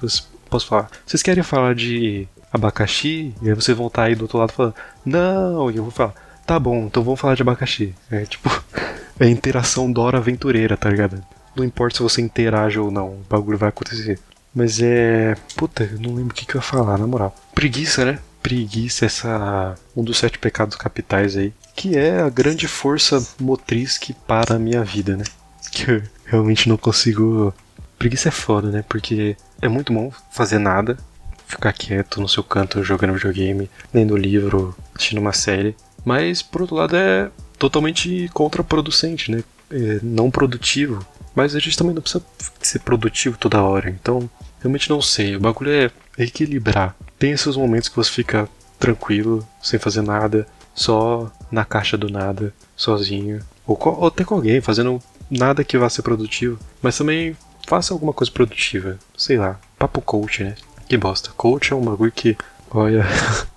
Posso 0.47 0.67
falar? 0.67 0.91
Vocês 1.05 1.23
querem 1.23 1.41
falar 1.41 1.73
de 1.73 2.27
abacaxi? 2.53 3.33
E 3.41 3.49
aí 3.49 3.55
vocês 3.55 3.75
vão 3.75 3.87
estar 3.87 4.03
aí 4.03 4.13
do 4.15 4.23
outro 4.23 4.37
lado 4.37 4.51
falando, 4.51 4.75
não, 5.03 5.71
e 5.71 5.77
eu 5.77 5.83
vou 5.83 5.91
falar, 5.91 6.13
tá 6.45 6.59
bom, 6.59 6.85
então 6.85 7.01
vamos 7.01 7.19
falar 7.19 7.33
de 7.33 7.41
abacaxi. 7.41 7.95
É 8.11 8.25
tipo, 8.25 8.47
é 9.19 9.27
interação 9.27 9.91
Dora 9.91 10.19
aventureira, 10.19 10.77
tá 10.77 10.89
ligado? 10.89 11.23
Não 11.55 11.63
importa 11.63 11.97
se 11.97 12.03
você 12.03 12.21
interage 12.21 12.77
ou 12.77 12.91
não, 12.91 13.13
o 13.13 13.25
bagulho 13.27 13.57
vai 13.57 13.69
acontecer. 13.69 14.19
Mas 14.57 14.81
é. 14.81 15.35
Puta, 15.55 15.83
eu 15.83 15.99
não 15.99 16.15
lembro 16.15 16.31
o 16.31 16.33
que, 16.33 16.43
que 16.43 16.55
eu 16.55 16.59
ia 16.59 16.63
falar, 16.63 16.97
na 16.97 17.05
moral. 17.05 17.35
Preguiça, 17.53 18.03
né? 18.03 18.17
Preguiça, 18.41 19.05
essa. 19.05 19.75
Um 19.95 20.03
dos 20.03 20.17
sete 20.17 20.39
pecados 20.39 20.75
capitais 20.75 21.37
aí. 21.37 21.53
Que 21.75 21.95
é 21.95 22.21
a 22.21 22.29
grande 22.29 22.67
força 22.67 23.23
motriz 23.39 23.99
que 23.99 24.13
para 24.13 24.55
a 24.55 24.59
minha 24.59 24.83
vida, 24.83 25.15
né? 25.15 25.23
Que 25.71 25.91
eu 25.91 26.03
realmente 26.25 26.67
não 26.67 26.75
consigo. 26.75 27.53
Preguiça 27.99 28.29
é 28.29 28.31
foda, 28.31 28.71
né? 28.71 28.83
Porque 28.89 29.37
é 29.61 29.67
muito 29.67 29.93
bom 29.93 30.11
fazer 30.31 30.57
nada, 30.57 30.97
ficar 31.45 31.71
quieto 31.71 32.19
no 32.19 32.27
seu 32.27 32.43
canto 32.43 32.83
jogando 32.83 33.13
videogame, 33.13 33.69
lendo 33.93 34.17
livro, 34.17 34.75
assistindo 34.95 35.19
uma 35.19 35.33
série. 35.33 35.75
Mas, 36.03 36.41
por 36.41 36.61
outro 36.61 36.77
lado, 36.77 36.95
é 36.95 37.29
totalmente 37.59 38.27
contraproducente, 38.33 39.29
né? 39.29 39.43
É 39.69 39.99
não 40.01 40.31
produtivo. 40.31 41.05
Mas 41.35 41.55
a 41.55 41.59
gente 41.59 41.77
também 41.77 41.93
não 41.93 42.01
precisa 42.01 42.25
ser 42.59 42.79
produtivo 42.79 43.37
toda 43.37 43.61
hora. 43.61 43.91
Então, 43.91 44.27
realmente 44.59 44.89
não 44.89 45.01
sei. 45.01 45.35
O 45.35 45.39
bagulho 45.39 45.71
é 45.71 45.91
equilibrar. 46.17 46.95
Tem 47.17 47.31
esses 47.31 47.55
momentos 47.55 47.89
que 47.89 47.95
você 47.95 48.11
fica 48.11 48.49
tranquilo, 48.79 49.47
sem 49.61 49.79
fazer 49.79 50.01
nada, 50.01 50.47
só 50.73 51.31
na 51.51 51.65
caixa 51.65 51.97
do 51.97 52.09
nada, 52.09 52.53
sozinho. 52.75 53.41
Ou, 53.65 53.77
ou 53.81 54.07
até 54.07 54.23
com 54.23 54.35
alguém, 54.35 54.61
fazendo 54.61 55.01
nada 55.29 55.63
que 55.63 55.77
vá 55.77 55.89
ser 55.89 56.01
produtivo. 56.01 56.59
Mas 56.81 56.97
também 56.97 57.35
faça 57.67 57.93
alguma 57.93 58.13
coisa 58.13 58.31
produtiva. 58.31 58.97
Sei 59.17 59.37
lá, 59.37 59.59
papo 59.77 60.01
coach, 60.01 60.43
né? 60.43 60.55
Que 60.87 60.97
bosta. 60.97 61.31
Coach 61.35 61.73
é 61.73 61.75
um 61.75 61.83
bagulho 61.83 62.11
que. 62.11 62.37
Olha. 62.71 63.05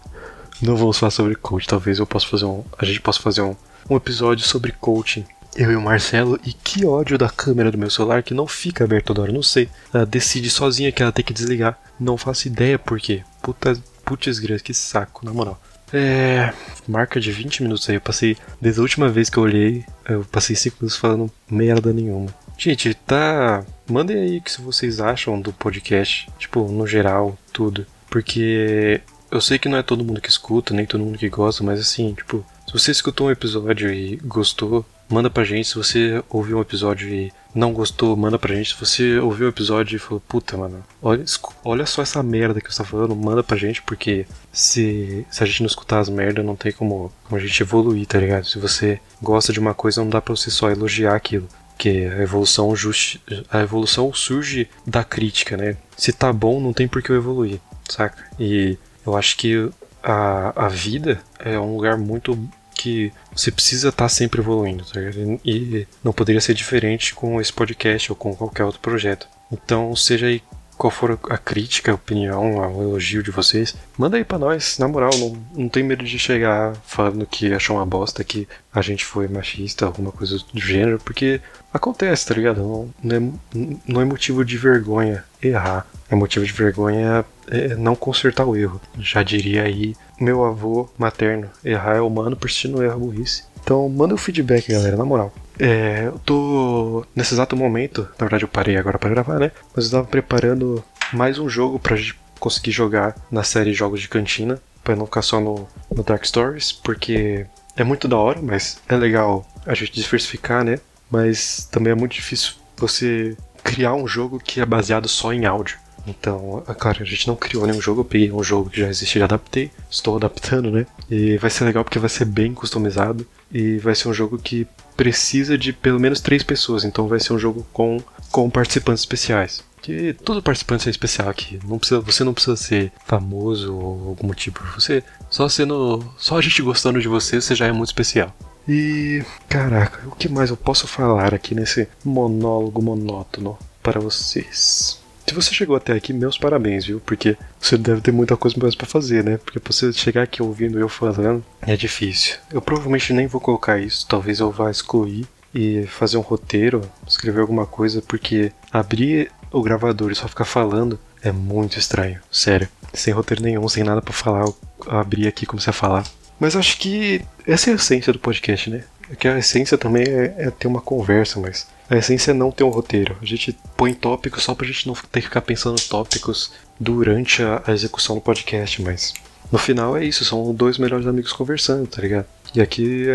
não 0.61 0.77
vamos 0.77 0.99
falar 0.99 1.11
sobre 1.11 1.35
coach. 1.35 1.69
Talvez 1.69 1.99
eu 1.99 2.07
possa 2.07 2.27
fazer 2.27 2.45
um. 2.45 2.65
A 2.79 2.85
gente 2.85 3.01
possa 3.01 3.21
fazer 3.21 3.43
um, 3.43 3.55
um 3.89 3.97
episódio 3.97 4.45
sobre 4.47 4.73
coaching 4.73 5.25
eu 5.61 5.71
e 5.71 5.77
o 5.77 5.81
Marcelo, 5.81 6.41
e 6.43 6.55
que 6.55 6.87
ódio 6.87 7.19
da 7.19 7.29
câmera 7.29 7.71
do 7.71 7.77
meu 7.77 7.91
celular 7.91 8.23
que 8.23 8.33
não 8.33 8.47
fica 8.47 8.85
aberta 8.85 9.09
toda 9.09 9.21
hora, 9.21 9.33
não 9.33 9.43
sei. 9.43 9.69
Ela 9.93 10.07
decide 10.07 10.49
sozinha 10.49 10.91
que 10.91 11.03
ela 11.03 11.13
tem 11.13 11.23
que 11.23 11.35
desligar. 11.35 11.79
Não 11.99 12.17
faço 12.17 12.49
ideia 12.49 12.79
por 12.79 12.99
quê. 12.99 13.23
Puta, 13.43 13.79
putz 14.03 14.41
que 14.63 14.73
saco, 14.73 15.23
na 15.23 15.35
moral. 15.35 15.61
É. 15.93 16.55
Marca 16.89 17.21
de 17.21 17.31
20 17.31 17.63
minutos 17.63 17.91
aí. 17.91 17.97
Eu 17.97 18.01
passei. 18.01 18.39
Desde 18.59 18.81
a 18.81 18.83
última 18.83 19.11
vez 19.11 19.29
que 19.29 19.37
eu 19.37 19.43
olhei, 19.43 19.85
eu 20.09 20.25
passei 20.25 20.57
5 20.57 20.79
minutos 20.81 20.97
falando 20.97 21.31
merda 21.51 21.93
nenhuma. 21.93 22.35
Gente, 22.57 22.95
tá. 22.95 23.63
Mandem 23.87 24.17
aí 24.17 24.39
o 24.39 24.43
que 24.43 24.61
vocês 24.63 24.99
acham 24.99 25.39
do 25.39 25.53
podcast. 25.53 26.27
Tipo, 26.39 26.69
no 26.69 26.87
geral, 26.87 27.37
tudo. 27.53 27.87
Porque 28.09 29.03
eu 29.31 29.43
sei 29.43 29.59
que 29.59 29.69
não 29.69 29.77
é 29.77 29.83
todo 29.83 30.05
mundo 30.05 30.23
que 30.23 30.31
escuta, 30.31 30.73
nem 30.73 30.87
todo 30.87 31.05
mundo 31.05 31.19
que 31.19 31.29
gosta, 31.29 31.63
mas 31.63 31.81
assim, 31.81 32.15
tipo, 32.15 32.45
se 32.67 32.73
você 32.73 32.91
escutou 32.91 33.29
um 33.29 33.31
episódio 33.31 33.93
e 33.93 34.17
gostou, 34.17 34.87
manda 35.11 35.29
pra 35.29 35.45
gente. 35.45 35.69
Se 35.69 35.75
você 35.75 36.23
ouviu 36.29 36.59
um 36.59 36.63
episódio 36.63 37.09
e 37.09 37.33
não 37.55 37.73
gostou, 37.73 38.17
manda 38.17 38.39
pra 38.39 38.55
gente. 38.55 38.75
Se 38.75 38.81
você 38.81 39.19
ouviu 39.19 39.47
um 39.47 39.51
episódio 39.51 39.97
e 39.97 39.99
falou, 39.99 40.23
puta, 40.27 40.57
mano, 40.57 40.85
olha, 41.03 41.25
olha 41.65 41.85
só 41.85 42.01
essa 42.01 42.23
merda 42.23 42.61
que 42.61 42.73
você 42.73 42.79
tá 42.79 42.85
falando, 42.85 43.15
manda 43.17 43.43
pra 43.43 43.57
gente, 43.57 43.83
porque 43.83 44.27
se, 44.53 45.27
se 45.31 45.43
a 45.43 45.47
gente 45.47 45.61
não 45.61 45.67
escutar 45.67 45.99
as 45.99 46.09
merdas, 46.09 46.45
não 46.45 46.57
tem 46.57 46.73
como, 46.73 47.13
como 47.25 47.41
a 47.41 47.45
gente 47.45 47.63
evoluir, 47.63 48.07
tá 48.07 48.19
ligado? 48.19 48.47
Se 48.47 48.59
você 48.59 49.01
gosta 49.21 49.53
de 49.53 49.59
uma 49.59 49.75
coisa, 49.75 50.03
não 50.03 50.11
dá 50.11 50.21
pra 50.21 50.35
você 50.35 50.51
só 50.51 50.71
elogiar 50.71 51.15
aquilo. 51.15 51.49
Porque 51.71 52.11
a 52.13 52.23
evolução, 52.23 52.77
justi 52.77 53.21
a 53.51 53.61
evolução 53.61 54.13
surge 54.13 54.69
da 54.87 55.03
crítica, 55.03 55.57
né? 55.57 55.77
Se 55.97 56.13
tá 56.13 56.31
bom, 56.31 56.61
não 56.61 56.75
tem 56.75 56.87
por 56.87 57.03
que 57.03 57.11
eu 57.11 57.17
evoluir, 57.17 57.59
saca? 57.89 58.23
E 58.39 58.77
eu 59.07 59.17
acho 59.17 59.37
que 59.39 59.71
a, 60.03 60.67
a 60.67 60.69
vida 60.69 61.21
é 61.39 61.59
um 61.59 61.75
lugar 61.77 61.97
muito 61.97 62.39
que 62.81 63.13
você 63.35 63.51
precisa 63.51 63.91
estar 63.91 64.05
tá 64.05 64.09
sempre 64.09 64.41
evoluindo, 64.41 64.85
tá 64.85 64.99
E 65.45 65.87
não 66.03 66.15
poderia 66.15 66.41
ser 66.41 66.55
diferente 66.55 67.15
com 67.15 67.39
esse 67.39 67.53
podcast 67.53 68.11
ou 68.11 68.17
com 68.17 68.35
qualquer 68.35 68.65
outro 68.65 68.81
projeto. 68.81 69.29
Então, 69.53 69.95
seja 69.95 70.27
aí 70.27 70.43
qual 70.79 70.91
for 70.91 71.21
a 71.29 71.37
crítica, 71.37 71.93
a 71.93 71.95
opinião, 71.95 72.57
o 72.57 72.83
elogio 72.83 73.23
de 73.23 73.31
vocês, 73.31 73.77
manda 73.99 74.17
aí 74.17 74.25
pra 74.25 74.39
nós, 74.39 74.79
na 74.79 74.89
moral, 74.89 75.11
não, 75.19 75.37
não 75.55 75.69
tem 75.69 75.83
medo 75.83 76.03
de 76.03 76.19
chegar 76.19 76.75
falando 76.87 77.27
que 77.27 77.53
achou 77.53 77.77
uma 77.77 77.85
bosta, 77.85 78.25
que 78.25 78.49
a 78.73 78.81
gente 78.81 79.05
foi 79.05 79.29
machista, 79.29 79.85
alguma 79.85 80.11
coisa 80.11 80.39
do 80.39 80.59
gênero, 80.59 80.99
porque 81.05 81.39
acontece, 81.71 82.27
tá 82.27 82.35
ligado? 82.35 82.63
Não, 82.63 82.95
não, 83.03 83.17
é, 83.17 83.77
não 83.87 84.01
é 84.01 84.07
motivo 84.07 84.43
de 84.43 84.57
vergonha 84.57 85.23
errar, 85.43 85.87
é 86.11 86.15
motivo 86.15 86.45
de 86.45 86.53
vergonha 86.53 87.25
é 87.49 87.75
não 87.75 87.95
consertar 87.95 88.45
o 88.45 88.57
erro. 88.57 88.81
Já 88.99 89.23
diria 89.23 89.63
aí 89.63 89.95
meu 90.21 90.45
avô 90.45 90.89
materno, 90.99 91.49
errar 91.65 91.97
é 91.97 92.01
humano, 92.01 92.37
persistir 92.37 92.71
no 92.71 92.83
erro 92.83 93.01
burrice. 93.01 93.45
Então 93.63 93.89
manda 93.89 94.15
o 94.15 94.19
feedback, 94.19 94.73
galera, 94.73 94.97
na 94.97 95.05
moral. 95.05 95.33
É, 95.59 96.05
eu 96.07 96.19
tô 96.25 97.05
nesse 97.15 97.35
exato 97.35 97.57
momento, 97.57 98.03
na 98.19 98.25
verdade 98.27 98.45
eu 98.45 98.49
parei 98.49 98.77
agora 98.77 98.99
para 98.99 99.11
gravar, 99.11 99.39
né? 99.39 99.53
Mas 99.75 99.87
eu 99.87 99.91
tava 99.93 100.07
preparando 100.07 100.83
mais 101.13 101.39
um 101.39 101.49
jogo 101.49 101.79
pra 101.79 101.97
gente 101.97 102.19
conseguir 102.39 102.71
jogar 102.71 103.15
na 103.31 103.43
série 103.43 103.75
Jogos 103.75 104.01
de 104.01 104.09
Cantina, 104.09 104.61
para 104.83 104.97
não 104.97 105.05
ficar 105.05 105.23
só 105.23 105.39
no, 105.39 105.69
no 105.95 106.03
Dark 106.03 106.25
Stories, 106.25 106.73
porque 106.73 107.47
é 107.77 107.85
muito 107.85 108.09
da 108.09 108.17
hora, 108.17 108.41
mas 108.43 108.81
é 108.89 108.97
legal 108.97 109.47
a 109.67 109.75
gente 109.75 109.93
diversificar, 109.93 110.65
né? 110.65 110.81
Mas 111.11 111.69
também 111.71 111.93
é 111.93 111.95
muito 111.97 112.13
difícil 112.13 112.55
você 112.77 113.37
criar 113.63 113.95
um 113.95 114.09
jogo 114.09 114.39
que 114.39 114.61
é 114.61 114.67
baseado 114.67 115.09
só 115.09 115.33
em 115.33 115.45
áudio. 115.45 115.79
Então, 116.07 116.63
é 116.67 116.75
claro, 116.75 117.03
a 117.03 117.07
gente 117.07 117.29
não 117.29 117.37
criou 117.37 117.67
nenhum 117.67 117.81
jogo, 117.81 118.01
eu 118.01 118.05
peguei 118.05 118.33
um 118.33 118.43
jogo 118.43 118.71
que 118.71 118.81
já 118.81 118.89
existe 118.89 119.19
e 119.19 119.23
adaptei, 119.23 119.71
estou 119.91 120.17
adaptando, 120.17 120.71
né? 120.71 120.87
E 121.11 121.37
vai 121.39 121.51
ser 121.51 121.65
legal 121.65 121.85
porque 121.85 121.99
vai 121.99 122.09
ser 122.09 122.25
bem 122.25 122.55
customizado 122.55 123.27
e 123.53 123.79
vai 123.79 123.95
ser 123.95 124.09
um 124.09 124.15
jogo 124.15 124.39
que 124.39 124.67
precisa 124.97 125.57
de 125.57 125.73
pelo 125.73 126.01
menos 126.01 126.21
três 126.21 126.43
pessoas, 126.43 126.85
então 126.85 127.09
vai 127.09 127.21
ser 127.21 127.33
um 127.33 127.39
jogo 127.39 127.67
com, 127.73 128.03
com 128.31 128.51
participantes 128.51 129.03
especiais. 129.03 129.65
Que 129.83 130.13
todo 130.13 130.43
participante 130.43 130.89
é 130.89 130.91
especial 130.91 131.31
aqui. 131.31 131.59
Não 131.65 131.79
precisa, 131.79 132.01
você 132.01 132.23
não 132.23 132.35
precisa 132.35 132.55
ser 132.55 132.93
famoso 133.07 133.75
ou 133.75 134.09
algum 134.11 134.29
tipo. 134.35 134.63
Você 134.75 135.03
só 135.31 135.49
sendo, 135.49 136.05
só 136.19 136.37
a 136.37 136.43
gente 136.43 136.61
gostando 136.61 137.01
de 137.01 137.09
você, 137.09 137.41
você 137.41 137.55
já 137.55 137.67
é 137.67 137.73
muito 137.73 137.89
especial. 137.89 138.35
E 138.69 139.25
caraca, 139.49 140.07
o 140.07 140.15
que 140.15 140.29
mais 140.29 140.51
eu 140.51 140.57
posso 140.57 140.87
falar 140.87 141.33
aqui 141.33 141.55
nesse 141.55 141.89
monólogo 142.05 142.83
monótono 142.83 143.59
para 143.83 143.99
vocês? 143.99 145.00
Se 145.31 145.35
você 145.35 145.55
chegou 145.55 145.77
até 145.77 145.93
aqui, 145.93 146.13
meus 146.13 146.37
parabéns, 146.37 146.87
viu? 146.87 146.99
Porque 146.99 147.37
você 147.61 147.79
deve 147.79 148.01
ter 148.01 148.11
muita 148.11 148.37
coisa 148.37 148.57
mais 148.61 148.75
para 148.75 148.85
fazer, 148.85 149.23
né? 149.23 149.39
Porque 149.39 149.61
você 149.65 149.93
chegar 149.93 150.25
aqui 150.25 150.43
ouvindo 150.43 150.77
eu 150.77 150.89
falando 150.89 151.45
é 151.63 151.77
difícil. 151.77 152.35
Eu 152.53 152.61
provavelmente 152.61 153.13
nem 153.13 153.29
vou 153.29 153.41
colocar 153.41 153.79
isso, 153.79 154.05
talvez 154.09 154.41
eu 154.41 154.51
vá 154.51 154.69
excluir 154.73 155.29
e 155.55 155.87
fazer 155.87 156.17
um 156.17 156.21
roteiro, 156.21 156.81
escrever 157.07 157.43
alguma 157.43 157.65
coisa, 157.65 158.03
porque 158.03 158.51
abrir 158.73 159.31
o 159.53 159.63
gravador 159.63 160.11
e 160.11 160.17
só 160.17 160.27
ficar 160.27 160.45
falando 160.45 160.99
é 161.23 161.31
muito 161.31 161.79
estranho, 161.79 162.21
sério. 162.29 162.69
Sem 162.93 163.15
roteiro 163.15 163.45
nenhum, 163.45 163.69
sem 163.69 163.85
nada 163.85 164.03
para 164.03 164.13
falar, 164.13 164.41
eu 164.41 164.57
abri 164.89 165.29
aqui 165.29 165.45
e 165.45 165.47
comecei 165.47 165.71
a 165.71 165.73
falar. 165.73 166.05
Mas 166.41 166.57
acho 166.57 166.77
que 166.77 167.25
essa 167.47 167.71
é 167.71 167.75
a 167.75 167.77
essência 167.77 168.13
do 168.13 168.19
podcast, 168.19 168.69
né? 168.69 168.83
É 169.11 169.17
que 169.17 169.27
a 169.27 169.39
essência 169.39 169.77
também 169.77 170.05
é, 170.05 170.35
é 170.39 170.51
ter 170.51 170.69
uma 170.69 170.81
conversa, 170.81 171.41
mas 171.41 171.67
a 171.89 171.97
essência 171.97 172.31
é 172.31 172.35
não 172.35 172.51
ter 172.51 172.65
um 172.65 172.69
roteiro. 172.69 173.17
A 173.21 173.25
gente 173.25 173.57
põe 173.77 173.93
tópicos 173.93 174.43
só 174.45 174.55
pra 174.55 174.67
gente 174.67 174.87
não 174.87 174.95
ter 174.95 175.21
que 175.21 175.27
ficar 175.27 175.43
pensando 175.43 175.81
tópicos 175.89 176.53
durante 176.79 177.43
a, 177.43 177.63
a 177.67 177.73
execução 177.73 178.17
do 178.17 178.23
podcast, 178.23 178.81
mas 178.81 179.13
no 179.51 179.59
final 179.59 179.97
é 179.97 180.05
isso, 180.05 180.25
são 180.25 180.55
dois 180.55 180.79
melhores 180.79 181.07
amigos 181.07 181.33
conversando, 181.33 181.87
tá 181.87 182.01
ligado? 182.01 182.27
E 182.55 182.61
aqui 182.61 183.07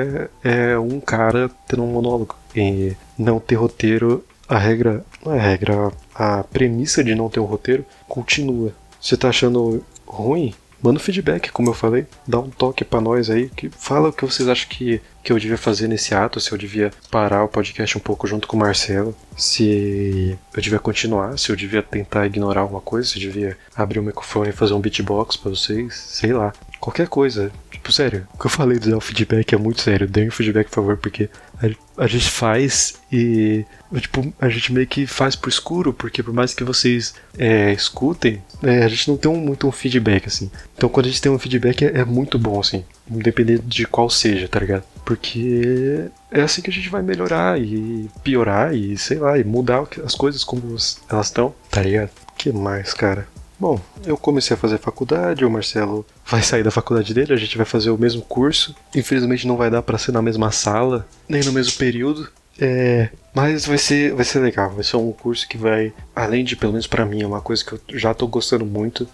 é, 0.44 0.72
é 0.72 0.80
um 0.80 1.00
cara 1.00 1.50
tendo 1.68 1.84
um 1.84 1.92
monólogo. 1.92 2.36
E 2.56 2.96
não 3.18 3.40
ter 3.40 3.56
roteiro, 3.56 4.24
a 4.48 4.58
regra. 4.58 5.04
A 5.26 5.36
regra, 5.36 5.92
a 6.14 6.44
premissa 6.44 7.04
de 7.04 7.16
não 7.16 7.30
ter 7.30 7.40
um 7.40 7.46
roteiro 7.46 7.86
continua. 8.08 8.74
Você 9.02 9.16
tá 9.16 9.30
achando 9.30 9.84
ruim? 10.06 10.54
Manda 10.86 11.00
um 11.00 11.04
feedback, 11.04 11.52
como 11.52 11.70
eu 11.70 11.74
falei, 11.74 12.06
dá 12.28 12.40
um 12.40 12.50
toque 12.50 12.86
para 12.86 13.02
nós 13.02 13.30
aí, 13.30 13.50
que 13.50 13.70
fala 13.70 14.10
o 14.10 14.14
que 14.14 14.24
vocês 14.24 14.48
acham 14.48 14.70
que, 14.70 15.02
que 15.24 15.34
eu 15.34 15.40
devia 15.40 15.58
fazer 15.58 15.88
nesse 15.88 16.14
ato, 16.14 16.40
se 16.40 16.52
eu 16.52 16.58
devia 16.58 16.92
parar 17.10 17.44
o 17.44 17.48
podcast 17.48 17.98
um 17.98 18.02
pouco 18.02 18.28
junto 18.28 18.48
com 18.48 18.56
o 18.56 18.60
Marcelo, 18.60 19.16
se 19.36 20.38
eu 20.54 20.62
devia 20.62 20.78
continuar, 20.78 21.40
se 21.40 21.52
eu 21.52 21.56
devia 21.56 21.82
tentar 21.82 22.28
ignorar 22.28 22.62
alguma 22.62 22.82
coisa, 22.82 23.10
se 23.10 23.18
eu 23.18 23.22
devia 23.22 23.58
abrir 23.76 23.98
o 23.98 24.04
microfone 24.04 24.50
e 24.50 24.54
fazer 24.54 24.76
um 24.76 24.80
beatbox 24.80 25.36
para 25.36 25.50
vocês, 25.50 25.96
sei 25.96 26.32
lá, 26.34 26.54
qualquer 26.80 27.08
coisa. 27.08 27.52
Tipo, 27.86 27.94
sério, 27.94 28.28
o 28.34 28.40
que 28.40 28.48
eu 28.48 28.50
falei 28.50 28.80
do 28.80 29.00
feedback 29.00 29.54
é 29.54 29.58
muito 29.60 29.80
sério. 29.80 30.08
Deem 30.08 30.30
um 30.30 30.32
feedback, 30.32 30.70
por 30.70 30.74
favor, 30.74 30.98
porque 30.98 31.30
a, 31.62 32.04
a, 32.04 32.08
gente 32.08 32.32
faz 32.32 32.96
e. 33.12 33.64
Tipo, 33.96 34.34
a 34.42 34.50
gente 34.50 34.74
meio 34.74 34.88
que 34.88 35.06
faz 35.06 35.36
pro 35.36 35.52
escuro, 35.52 35.94
porque 35.94 36.24
por 36.24 36.34
mais 36.34 36.52
que 36.52 36.64
vocês 36.64 37.14
é, 37.38 37.72
escutem, 37.72 38.42
é, 38.64 38.84
a 38.84 38.88
gente 38.88 39.08
não 39.08 39.18
tem 39.18 39.30
um, 39.30 39.36
muito 39.36 39.68
um 39.68 39.72
feedback, 39.72 40.26
assim. 40.26 40.50
Então 40.76 40.90
quando 40.90 41.06
a 41.06 41.10
gente 41.10 41.22
tem 41.22 41.32
um 41.32 41.38
feedback 41.38 41.86
é, 41.86 42.00
é 42.00 42.04
muito 42.04 42.40
bom, 42.40 42.60
assim. 42.60 42.84
Independente 43.08 43.62
de 43.68 43.86
qual 43.86 44.10
seja, 44.10 44.48
tá 44.48 44.60
ligado? 44.60 44.84
Porque 45.06 46.06
é 46.32 46.42
assim 46.42 46.64
que 46.64 46.72
a 46.72 46.74
gente 46.74 46.90
vai 46.90 47.04
melhorar 47.04 47.62
e 47.62 48.10
piorar 48.24 48.74
e 48.74 48.98
sei 48.98 49.20
lá, 49.20 49.38
e 49.38 49.44
mudar 49.44 49.84
as 50.04 50.16
coisas 50.16 50.44
como 50.44 50.76
elas 51.08 51.28
estão, 51.28 51.54
tá 51.70 51.84
ligado? 51.84 52.10
que 52.38 52.52
mais, 52.52 52.94
cara? 52.94 53.28
Bom, 53.60 53.80
eu 54.06 54.18
comecei 54.18 54.56
a 54.56 54.60
fazer 54.60 54.78
faculdade, 54.78 55.46
o 55.46 55.50
Marcelo 55.50 56.06
vai 56.26 56.42
sair 56.42 56.64
da 56.64 56.72
faculdade 56.72 57.14
dele, 57.14 57.34
a 57.34 57.38
gente 57.38 57.56
vai 57.56 57.66
fazer 57.66 57.90
o 57.90 57.98
mesmo 57.98 58.22
curso. 58.22 58.76
Infelizmente 58.94 59.48
não 59.48 59.56
vai 59.56 59.70
dar 59.70 59.82
para 59.82 59.98
ser 59.98 60.12
na 60.12 60.22
mesma 60.22 60.52
sala, 60.52 61.08
nem 61.28 61.44
no 61.44 61.54
mesmo 61.54 61.78
período. 61.78 62.30
É, 62.60 63.10
mas 63.34 63.66
vai 63.66 63.78
ser, 63.78 64.14
vai 64.14 64.24
ser 64.24 64.40
legal, 64.40 64.72
vai 64.72 64.84
ser 64.84 64.96
um 64.98 65.12
curso 65.12 65.48
que 65.48 65.58
vai, 65.58 65.94
além 66.16 66.44
de, 66.44 66.56
pelo 66.56 66.72
menos 66.72 66.88
para 66.88 67.06
mim, 67.06 67.22
é 67.22 67.28
uma 67.28 67.42
coisa 67.42 67.64
que 67.64 67.74
eu 67.74 67.82
já 67.90 68.14
tô 68.14 68.28
gostando 68.28 68.66
muito, 68.66 69.08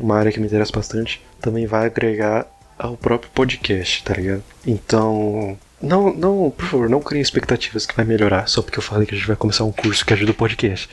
uma 0.00 0.16
área 0.16 0.32
que 0.32 0.40
me 0.40 0.46
interessa 0.46 0.72
bastante, 0.72 1.22
também 1.40 1.66
vai 1.66 1.86
agregar 1.86 2.46
ao 2.76 2.96
próprio 2.96 3.30
podcast, 3.32 4.02
tá 4.04 4.14
ligado? 4.14 4.42
Então, 4.66 5.56
não, 5.80 6.12
não, 6.12 6.50
por 6.50 6.66
favor, 6.66 6.88
não 6.88 7.00
criem 7.00 7.22
expectativas 7.22 7.86
que 7.86 7.94
vai 7.94 8.04
melhorar 8.04 8.48
só 8.48 8.62
porque 8.62 8.78
eu 8.78 8.82
falei 8.82 9.06
que 9.06 9.14
a 9.14 9.18
gente 9.18 9.26
vai 9.26 9.36
começar 9.36 9.64
um 9.64 9.72
curso 9.72 10.04
que 10.04 10.12
ajuda 10.12 10.32
o 10.32 10.34
podcast. 10.34 10.88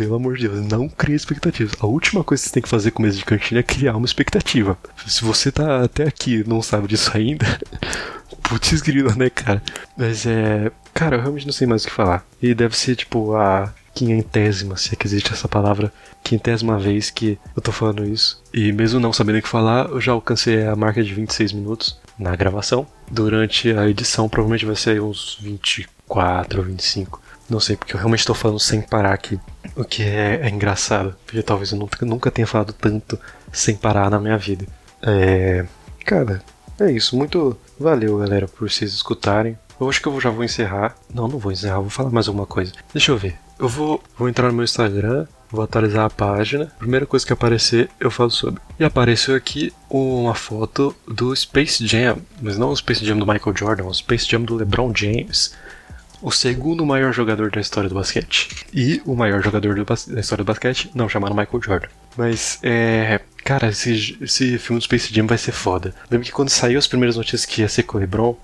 Pelo 0.00 0.14
amor 0.14 0.38
de 0.38 0.48
Deus, 0.48 0.66
não 0.66 0.88
crie 0.88 1.14
expectativas. 1.14 1.74
A 1.78 1.84
última 1.84 2.24
coisa 2.24 2.42
que 2.42 2.48
você 2.48 2.54
tem 2.54 2.62
que 2.62 2.70
fazer 2.70 2.90
com 2.90 3.02
mesa 3.02 3.18
de 3.18 3.24
cantina 3.26 3.60
é 3.60 3.62
criar 3.62 3.94
uma 3.94 4.06
expectativa. 4.06 4.78
Se 5.06 5.22
você 5.22 5.52
tá 5.52 5.84
até 5.84 6.04
aqui 6.04 6.36
e 6.36 6.48
não 6.48 6.62
sabe 6.62 6.88
disso 6.88 7.10
ainda, 7.14 7.44
putz 8.42 8.80
grila, 8.80 9.14
né, 9.14 9.28
cara? 9.28 9.62
Mas 9.98 10.24
é. 10.24 10.72
Cara, 10.94 11.16
eu 11.16 11.20
realmente 11.20 11.44
não 11.44 11.52
sei 11.52 11.66
mais 11.66 11.84
o 11.84 11.88
que 11.88 11.92
falar. 11.92 12.24
E 12.40 12.54
deve 12.54 12.78
ser 12.78 12.96
tipo 12.96 13.34
a 13.36 13.74
quinhentésima, 13.94 14.74
se 14.78 14.94
é 14.94 14.96
que 14.96 15.06
existe 15.06 15.34
essa 15.34 15.46
palavra, 15.46 15.92
quinhentésima 16.24 16.78
vez 16.78 17.10
que 17.10 17.38
eu 17.54 17.60
tô 17.60 17.70
falando 17.70 18.02
isso. 18.02 18.42
E 18.54 18.72
mesmo 18.72 18.98
não 18.98 19.12
sabendo 19.12 19.38
o 19.38 19.42
que 19.42 19.48
falar, 19.48 19.90
eu 19.90 20.00
já 20.00 20.12
alcancei 20.12 20.66
a 20.66 20.74
marca 20.74 21.04
de 21.04 21.12
26 21.12 21.52
minutos 21.52 22.00
na 22.18 22.34
gravação. 22.34 22.86
Durante 23.10 23.70
a 23.70 23.86
edição, 23.86 24.30
provavelmente 24.30 24.64
vai 24.64 24.76
ser 24.76 25.02
uns 25.02 25.36
24 25.42 26.58
ou 26.58 26.64
25. 26.64 27.20
Não 27.50 27.58
sei, 27.58 27.76
porque 27.76 27.94
eu 27.94 27.98
realmente 27.98 28.20
estou 28.20 28.34
falando 28.34 28.60
sem 28.60 28.80
parar 28.80 29.12
aqui. 29.12 29.38
O 29.74 29.84
que 29.84 30.04
é, 30.04 30.40
é, 30.42 30.48
engraçado. 30.48 31.16
Porque 31.26 31.42
talvez 31.42 31.72
eu 31.72 31.78
nunca, 31.78 32.06
nunca 32.06 32.30
tenha 32.30 32.46
falado 32.46 32.72
tanto 32.72 33.18
sem 33.52 33.74
parar 33.74 34.08
na 34.08 34.20
minha 34.20 34.38
vida. 34.38 34.64
É. 35.02 35.66
Cara, 36.06 36.40
é 36.78 36.92
isso. 36.92 37.16
Muito 37.16 37.56
valeu, 37.78 38.18
galera, 38.18 38.46
por 38.46 38.70
vocês 38.70 38.92
escutarem. 38.92 39.58
Eu 39.80 39.88
acho 39.88 40.00
que 40.00 40.06
eu 40.06 40.20
já 40.20 40.30
vou 40.30 40.44
encerrar. 40.44 40.94
Não, 41.12 41.26
não 41.26 41.38
vou 41.38 41.50
encerrar, 41.50 41.80
vou 41.80 41.90
falar 41.90 42.10
mais 42.10 42.28
alguma 42.28 42.46
coisa. 42.46 42.72
Deixa 42.92 43.10
eu 43.10 43.16
ver. 43.16 43.36
Eu 43.58 43.68
vou, 43.68 44.02
vou 44.16 44.28
entrar 44.28 44.48
no 44.48 44.54
meu 44.54 44.64
Instagram, 44.64 45.26
vou 45.50 45.62
atualizar 45.62 46.04
a 46.04 46.10
página. 46.10 46.72
Primeira 46.78 47.04
coisa 47.04 47.26
que 47.26 47.32
aparecer, 47.32 47.90
eu 47.98 48.10
falo 48.10 48.30
sobre. 48.30 48.60
E 48.78 48.84
apareceu 48.84 49.34
aqui 49.34 49.72
uma 49.88 50.34
foto 50.34 50.94
do 51.06 51.34
Space 51.34 51.86
Jam, 51.86 52.18
mas 52.40 52.56
não 52.56 52.70
o 52.70 52.76
Space 52.76 53.04
Jam 53.04 53.18
do 53.18 53.26
Michael 53.26 53.56
Jordan, 53.56 53.84
o 53.84 53.94
Space 53.94 54.26
Jam 54.26 54.42
do 54.42 54.54
LeBron 54.54 54.92
James 54.94 55.52
o 56.22 56.30
segundo 56.30 56.84
maior 56.84 57.12
jogador 57.12 57.50
da 57.50 57.60
história 57.60 57.88
do 57.88 57.94
basquete. 57.94 58.66
E 58.72 59.00
o 59.04 59.14
maior 59.14 59.42
jogador 59.42 59.74
da 59.74 60.20
história 60.20 60.44
do 60.44 60.46
basquete, 60.46 60.90
não 60.94 61.08
chamado 61.08 61.34
Michael 61.34 61.62
Jordan. 61.62 61.88
Mas, 62.16 62.58
é. 62.62 63.20
Cara, 63.44 63.68
esse, 63.68 64.18
esse 64.20 64.58
filme 64.58 64.78
do 64.78 64.84
Space 64.84 65.12
Jam 65.12 65.26
vai 65.26 65.38
ser 65.38 65.52
foda. 65.52 65.94
Lembro 66.10 66.26
que 66.26 66.32
quando 66.32 66.50
saiu 66.50 66.78
as 66.78 66.86
primeiras 66.86 67.16
notícias 67.16 67.46
que 67.46 67.62
ia 67.62 67.68
ser 67.68 67.84
com 67.84 67.96
o 67.96 68.00
LeBron, 68.00 68.36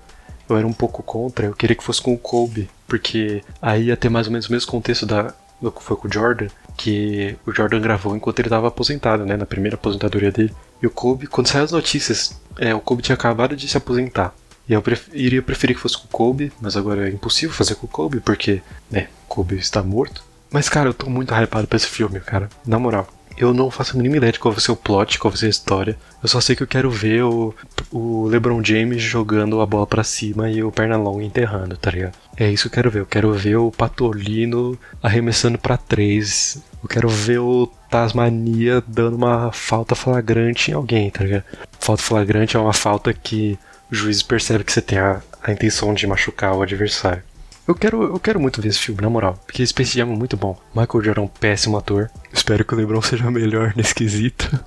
eu 0.49 0.57
era 0.57 0.65
um 0.65 0.73
pouco 0.73 1.03
contra, 1.03 1.45
eu 1.45 1.53
queria 1.53 1.75
que 1.75 1.83
fosse 1.83 2.01
com 2.01 2.13
o 2.13 2.17
Kobe, 2.17 2.69
porque 2.87 3.43
aí 3.61 3.85
ia 3.85 3.97
ter 3.97 4.09
mais 4.09 4.27
ou 4.27 4.31
menos 4.31 4.47
o 4.47 4.51
mesmo 4.51 4.71
contexto 4.71 5.05
da, 5.05 5.33
do 5.61 5.71
que 5.71 5.83
foi 5.83 5.97
com 5.97 6.07
o 6.07 6.11
Jordan, 6.11 6.47
que 6.75 7.35
o 7.45 7.51
Jordan 7.51 7.81
gravou 7.81 8.15
enquanto 8.15 8.39
ele 8.39 8.47
estava 8.47 8.67
aposentado, 8.67 9.25
né, 9.25 9.35
na 9.35 9.45
primeira 9.45 9.75
aposentadoria 9.75 10.31
dele. 10.31 10.53
E 10.81 10.87
o 10.87 10.91
Kobe, 10.91 11.27
quando 11.27 11.47
saiu 11.47 11.63
as 11.63 11.71
notícias, 11.71 12.39
é, 12.57 12.73
o 12.73 12.79
Kobe 12.79 13.03
tinha 13.03 13.15
acabado 13.15 13.55
de 13.55 13.67
se 13.67 13.77
aposentar. 13.77 14.33
E 14.67 14.73
eu 14.73 14.81
pref 14.81 15.09
iria 15.13 15.41
preferir 15.41 15.75
que 15.75 15.81
fosse 15.81 15.97
com 15.97 16.05
o 16.05 16.09
Kobe, 16.09 16.51
mas 16.59 16.75
agora 16.75 17.07
é 17.07 17.11
impossível 17.11 17.55
fazer 17.55 17.75
com 17.75 17.85
o 17.85 17.89
Kobe, 17.89 18.19
porque, 18.19 18.61
né, 18.91 19.07
Kobe 19.27 19.55
está 19.55 19.81
morto. 19.81 20.23
Mas, 20.51 20.69
cara, 20.69 20.89
eu 20.89 20.93
tô 20.93 21.09
muito 21.09 21.33
hypado 21.33 21.67
pra 21.67 21.77
esse 21.77 21.87
filme, 21.87 22.19
cara. 22.19 22.49
Na 22.65 22.79
moral. 22.79 23.07
Eu 23.37 23.53
não 23.53 23.69
faço 23.69 23.93
a 23.93 23.97
mínima 23.97 24.17
ideia 24.17 24.31
de 24.31 24.39
qual 24.39 24.51
vai 24.51 24.59
ser 24.59 24.71
o 24.71 24.75
plot, 24.75 25.19
qual 25.19 25.29
vai 25.29 25.37
ser 25.37 25.45
a 25.45 25.49
história. 25.49 25.95
Eu 26.23 26.27
só 26.27 26.41
sei 26.41 26.55
que 26.55 26.63
eu 26.63 26.67
quero 26.67 26.89
ver 26.89 27.23
o, 27.23 27.53
o 27.91 28.25
LeBron 28.25 28.63
James 28.63 28.99
jogando 28.99 29.61
a 29.61 29.65
bola 29.65 29.85
para 29.85 30.03
cima 30.03 30.49
e 30.49 30.63
o 30.63 30.71
Pernalonga 30.71 31.23
enterrando, 31.23 31.77
tá 31.77 31.91
ligado? 31.91 32.17
É 32.35 32.49
isso 32.49 32.63
que 32.63 32.69
eu 32.69 32.73
quero 32.73 32.89
ver. 32.89 32.99
Eu 33.01 33.05
quero 33.05 33.31
ver 33.33 33.57
o 33.57 33.69
Patolino 33.69 34.77
arremessando 35.03 35.59
para 35.59 35.77
três. 35.77 36.57
Eu 36.81 36.89
quero 36.89 37.07
ver 37.09 37.37
o 37.37 37.67
Tasmania 37.91 38.83
dando 38.87 39.15
uma 39.15 39.51
falta 39.51 39.93
flagrante 39.93 40.71
em 40.71 40.73
alguém, 40.73 41.11
tá 41.11 41.23
ligado? 41.23 41.43
Falta 41.79 42.01
flagrante 42.01 42.57
é 42.57 42.59
uma 42.59 42.73
falta 42.73 43.13
que 43.13 43.59
o 43.91 43.95
juiz 43.95 44.21
percebe 44.21 44.63
que 44.63 44.71
você 44.71 44.81
tem 44.81 44.99
a, 44.99 45.21
a 45.41 45.51
intenção 45.51 45.93
de 45.93 46.05
machucar 46.07 46.53
o 46.53 46.61
adversário. 46.61 47.23
Eu 47.67 47.75
quero, 47.75 48.03
eu 48.03 48.19
quero 48.19 48.39
muito 48.39 48.61
ver 48.61 48.69
esse 48.69 48.79
filme, 48.79 49.01
na 49.01 49.09
moral, 49.09 49.33
porque 49.45 49.65
Space 49.65 49.97
Jam 49.97 50.13
é 50.13 50.15
muito 50.15 50.37
bom. 50.37 50.57
Michael 50.73 51.03
Jordan 51.03 51.21
é 51.21 51.25
um 51.25 51.27
péssimo 51.27 51.77
ator. 51.77 52.09
Espero 52.31 52.63
que 52.63 52.73
o 52.73 52.77
LeBron 52.77 53.01
seja 53.01 53.29
melhor 53.29 53.73
nesse 53.75 53.93
quesito. 53.93 54.57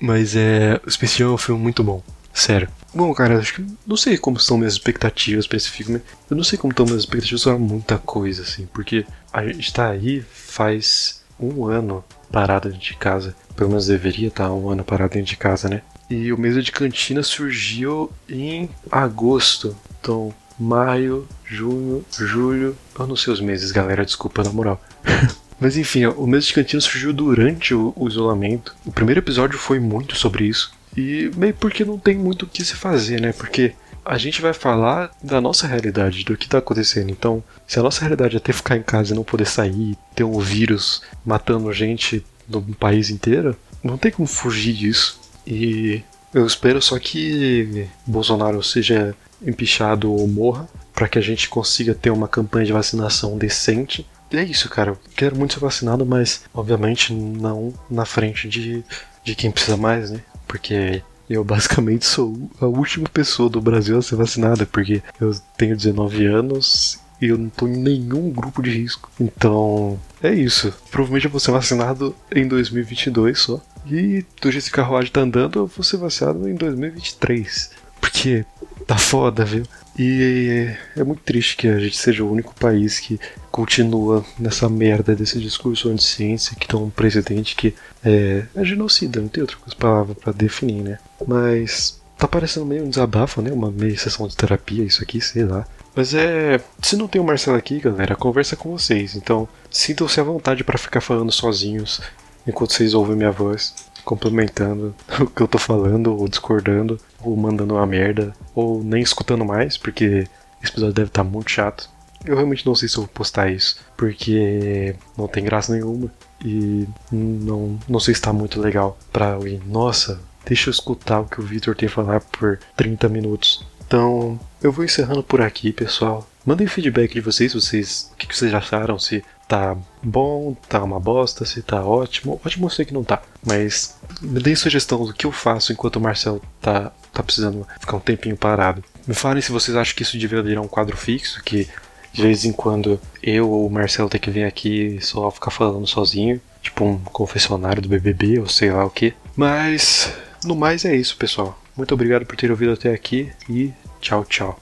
Mas 0.00 0.34
é. 0.34 0.80
O 0.86 0.90
Space 0.90 1.18
Jam 1.18 1.30
é 1.30 1.34
um 1.34 1.38
filme 1.38 1.62
muito 1.62 1.84
bom. 1.84 2.02
Sério. 2.32 2.68
Bom, 2.94 3.12
cara, 3.12 3.38
acho 3.38 3.54
que 3.54 3.66
não 3.86 3.96
sei 3.96 4.16
como 4.16 4.40
são 4.40 4.56
minhas 4.56 4.72
expectativas 4.72 5.46
para 5.46 5.58
esse 5.58 5.68
filme. 5.68 6.00
Eu 6.30 6.36
não 6.36 6.42
sei 6.42 6.58
como 6.58 6.70
estão 6.72 6.86
minhas 6.86 7.02
expectativas 7.02 7.44
para 7.44 7.58
muita 7.58 7.98
coisa, 7.98 8.42
assim, 8.42 8.66
porque 8.72 9.04
a 9.30 9.44
gente 9.44 9.72
tá 9.72 9.90
aí 9.90 10.22
faz 10.32 11.22
um 11.38 11.66
ano 11.66 12.02
parado 12.30 12.68
dentro 12.68 12.84
de 12.84 12.94
casa. 12.94 13.34
Pelo 13.56 13.70
menos 13.70 13.86
deveria 13.86 14.28
estar 14.28 14.52
um 14.52 14.70
ano 14.70 14.84
parado 14.84 15.14
dentro 15.14 15.30
de 15.30 15.36
casa, 15.36 15.68
né? 15.68 15.82
E 16.08 16.32
o 16.32 16.38
Mesa 16.38 16.62
de 16.62 16.72
Cantina 16.72 17.22
surgiu 17.22 18.10
em 18.28 18.68
agosto. 18.90 19.76
Então, 20.00 20.34
maio, 20.58 21.26
junho, 21.44 22.04
julho. 22.10 22.76
Eu 22.98 23.06
não 23.06 23.16
sei 23.16 23.32
os 23.32 23.40
meses, 23.40 23.70
galera, 23.70 24.04
desculpa 24.04 24.42
na 24.42 24.50
moral. 24.50 24.80
Mas 25.60 25.76
enfim, 25.76 26.06
o 26.06 26.26
Mesa 26.26 26.46
de 26.46 26.54
Cantina 26.54 26.80
surgiu 26.80 27.12
durante 27.12 27.74
o, 27.74 27.92
o, 27.94 28.08
isolamento. 28.08 28.74
O 28.86 28.90
primeiro 28.90 29.20
episódio 29.20 29.58
foi 29.58 29.78
muito 29.78 30.16
sobre 30.16 30.44
isso. 30.44 30.72
E 30.96 31.30
meio 31.36 31.54
porque 31.54 31.84
não 31.84 31.98
tem 31.98 32.16
muito 32.16 32.42
o 32.42 32.48
que 32.48 32.64
se 32.64 32.74
fazer, 32.74 33.20
né? 33.20 33.32
Porque 33.32 33.74
a 34.10 34.18
gente 34.18 34.42
vai 34.42 34.52
falar 34.52 35.12
da 35.22 35.40
nossa 35.40 35.68
realidade, 35.68 36.24
do 36.24 36.36
que 36.36 36.48
tá 36.48 36.58
acontecendo. 36.58 37.10
Então, 37.10 37.44
se 37.64 37.78
a 37.78 37.82
nossa 37.82 38.00
realidade 38.00 38.36
é 38.36 38.40
ter 38.40 38.52
ficar 38.52 38.76
em 38.76 38.82
casa 38.82 39.12
e 39.12 39.16
não 39.16 39.22
poder 39.22 39.46
sair, 39.46 39.96
ter 40.16 40.24
um 40.24 40.40
vírus 40.40 41.00
matando 41.24 41.72
gente 41.72 42.26
no 42.48 42.60
país 42.74 43.08
inteiro, 43.08 43.56
não 43.84 43.96
tem 43.96 44.10
como 44.10 44.26
fugir 44.26 44.74
disso. 44.74 45.20
E 45.46 46.02
eu 46.34 46.44
espero 46.44 46.82
só 46.82 46.98
que 46.98 47.86
Bolsonaro 48.04 48.60
seja 48.64 49.14
empichado 49.40 50.12
ou 50.12 50.26
morra, 50.26 50.68
para 50.92 51.06
que 51.06 51.16
a 51.16 51.22
gente 51.22 51.48
consiga 51.48 51.94
ter 51.94 52.10
uma 52.10 52.26
campanha 52.26 52.66
de 52.66 52.72
vacinação 52.72 53.38
decente. 53.38 54.04
E 54.32 54.36
é 54.36 54.42
isso, 54.42 54.68
cara. 54.68 54.90
Eu 54.90 54.98
quero 55.14 55.36
muito 55.36 55.54
ser 55.54 55.60
vacinado, 55.60 56.04
mas 56.04 56.42
obviamente 56.52 57.12
não 57.12 57.72
na 57.88 58.04
frente 58.04 58.48
de, 58.48 58.82
de 59.22 59.36
quem 59.36 59.52
precisa 59.52 59.76
mais, 59.76 60.10
né? 60.10 60.20
Porque 60.48 61.00
eu 61.30 61.44
basicamente 61.44 62.04
sou 62.04 62.50
a 62.60 62.66
última 62.66 63.08
pessoa 63.08 63.48
do 63.48 63.60
Brasil 63.60 63.96
a 63.96 64.02
ser 64.02 64.16
vacinada, 64.16 64.66
porque 64.66 65.02
eu 65.20 65.32
tenho 65.56 65.76
19 65.76 66.26
anos 66.26 66.98
e 67.22 67.26
eu 67.26 67.38
não 67.38 67.48
tô 67.48 67.68
em 67.68 67.76
nenhum 67.76 68.30
grupo 68.30 68.62
de 68.62 68.70
risco. 68.70 69.10
Então, 69.20 69.98
é 70.22 70.32
isso. 70.32 70.72
Provavelmente 70.90 71.26
eu 71.26 71.30
vou 71.30 71.38
ser 71.38 71.52
vacinado 71.52 72.16
em 72.34 72.48
2022 72.48 73.38
só. 73.38 73.60
E 73.86 74.24
do 74.40 74.50
jeito 74.50 74.64
que 74.64 74.80
a 74.80 74.82
carruagem 74.82 75.12
tá 75.12 75.20
andando, 75.20 75.60
eu 75.60 75.66
vou 75.66 75.84
ser 75.84 75.98
vacinado 75.98 76.48
em 76.48 76.54
2023. 76.54 77.70
Porque 78.00 78.44
tá 78.90 78.98
foda, 78.98 79.44
viu? 79.44 79.62
E 79.96 80.68
é 80.96 81.04
muito 81.04 81.22
triste 81.22 81.56
que 81.56 81.68
a 81.68 81.78
gente 81.78 81.96
seja 81.96 82.24
o 82.24 82.30
único 82.30 82.52
país 82.56 82.98
que 82.98 83.20
continua 83.48 84.24
nessa 84.36 84.68
merda 84.68 85.14
desse 85.14 85.38
discurso 85.38 85.88
anti-ciência, 85.88 86.56
que 86.56 86.66
tem 86.66 86.76
um 86.76 86.90
presidente 86.90 87.54
que 87.54 87.72
é, 88.04 88.42
é 88.52 88.64
genocida, 88.64 89.20
não 89.20 89.28
tem 89.28 89.42
outra 89.42 89.56
palavra 89.78 90.16
para 90.16 90.32
definir, 90.32 90.82
né? 90.82 90.98
Mas 91.24 92.02
tá 92.18 92.26
parecendo 92.26 92.66
meio 92.66 92.84
um 92.84 92.88
desabafo, 92.88 93.40
né? 93.40 93.52
Uma 93.52 93.70
meia 93.70 93.96
sessão 93.96 94.26
de 94.26 94.36
terapia, 94.36 94.82
isso 94.82 95.04
aqui, 95.04 95.20
sei 95.20 95.44
lá. 95.44 95.64
Mas 95.94 96.12
é. 96.12 96.60
Se 96.82 96.96
não 96.96 97.06
tem 97.06 97.20
o 97.20 97.24
Marcelo 97.24 97.56
aqui, 97.56 97.78
galera, 97.78 98.16
conversa 98.16 98.56
com 98.56 98.72
vocês. 98.72 99.14
Então, 99.14 99.48
sintam-se 99.70 100.18
à 100.18 100.24
vontade 100.24 100.64
para 100.64 100.76
ficar 100.76 101.00
falando 101.00 101.30
sozinhos 101.30 102.00
enquanto 102.44 102.72
vocês 102.72 102.94
ouvem 102.94 103.16
minha 103.16 103.30
voz, 103.30 103.72
complementando 104.04 104.94
o 105.20 105.26
que 105.26 105.42
eu 105.42 105.48
tô 105.48 105.58
falando, 105.58 106.16
ou 106.16 106.28
discordando, 106.28 106.98
ou 107.22 107.36
mandando 107.36 107.74
uma 107.74 107.86
merda, 107.86 108.34
ou 108.54 108.82
nem 108.82 109.02
escutando 109.02 109.44
mais, 109.44 109.76
porque 109.76 110.26
esse 110.62 110.72
episódio 110.72 110.94
deve 110.94 111.08
estar 111.08 111.24
tá 111.24 111.28
muito 111.28 111.50
chato. 111.50 111.88
Eu 112.24 112.36
realmente 112.36 112.66
não 112.66 112.74
sei 112.74 112.88
se 112.88 112.96
eu 112.96 113.02
vou 113.02 113.12
postar 113.12 113.50
isso, 113.50 113.78
porque 113.96 114.94
não 115.16 115.26
tem 115.26 115.44
graça 115.44 115.72
nenhuma. 115.72 116.10
E 116.44 116.86
não, 117.10 117.78
não 117.88 118.00
sei 118.00 118.14
se 118.14 118.20
está 118.20 118.32
muito 118.32 118.60
legal 118.60 118.98
pra 119.12 119.34
alguém. 119.34 119.60
Nossa, 119.66 120.20
deixa 120.44 120.68
eu 120.68 120.72
escutar 120.72 121.20
o 121.20 121.26
que 121.26 121.40
o 121.40 121.44
Victor 121.44 121.74
tem 121.74 121.88
a 121.88 121.92
falar 121.92 122.20
por 122.20 122.58
30 122.76 123.08
minutos. 123.08 123.66
Então, 123.86 124.38
eu 124.62 124.70
vou 124.70 124.84
encerrando 124.84 125.22
por 125.22 125.40
aqui, 125.40 125.72
pessoal. 125.72 126.28
Mandem 126.44 126.66
feedback 126.66 127.12
de 127.12 127.20
vocês, 127.20 127.54
vocês, 127.54 128.10
o 128.12 128.16
que 128.16 128.34
vocês 128.34 128.52
acharam, 128.54 128.98
se 128.98 129.24
tá 129.48 129.76
bom, 130.02 130.56
tá 130.68 130.82
uma 130.82 131.00
bosta, 131.00 131.44
se 131.44 131.62
tá 131.62 131.84
ótimo. 131.84 132.40
Ótimo 132.44 132.66
eu 132.66 132.70
sei 132.70 132.84
que 132.84 132.94
não 132.94 133.04
tá, 133.04 133.22
mas 133.44 133.96
me 134.20 134.40
deem 134.40 134.56
sugestão 134.56 135.04
do 135.04 135.12
que 135.12 135.26
eu 135.26 135.32
faço 135.32 135.72
enquanto 135.72 135.96
o 135.96 136.00
Marcel 136.00 136.40
tá, 136.60 136.92
tá 137.12 137.22
precisando 137.22 137.66
ficar 137.78 137.96
um 137.96 138.00
tempinho 138.00 138.36
parado. 138.36 138.82
Me 139.06 139.14
falem 139.14 139.42
se 139.42 139.52
vocês 139.52 139.76
acham 139.76 139.94
que 139.94 140.02
isso 140.02 140.18
devia 140.18 140.42
virar 140.42 140.60
um 140.60 140.68
quadro 140.68 140.96
fixo, 140.96 141.42
que 141.42 141.68
de 142.12 142.22
vez 142.22 142.44
em 142.44 142.52
quando 142.52 143.00
eu 143.22 143.48
ou 143.48 143.66
o 143.66 143.70
Marcelo 143.70 144.08
tem 144.08 144.20
que 144.20 144.30
vir 144.30 144.44
aqui 144.44 144.98
só 145.00 145.30
ficar 145.30 145.50
falando 145.50 145.86
sozinho, 145.86 146.40
tipo 146.62 146.84
um 146.84 146.98
confessionário 146.98 147.82
do 147.82 147.88
BBB 147.88 148.40
ou 148.40 148.48
sei 148.48 148.70
lá 148.70 148.84
o 148.84 148.90
que. 148.90 149.14
Mas 149.36 150.12
no 150.44 150.56
mais 150.56 150.84
é 150.84 150.94
isso, 150.94 151.16
pessoal. 151.16 151.58
Muito 151.76 151.94
obrigado 151.94 152.26
por 152.26 152.36
ter 152.36 152.50
ouvido 152.50 152.72
até 152.72 152.92
aqui 152.92 153.30
e 153.48 153.72
tchau, 154.00 154.24
tchau. 154.24 154.60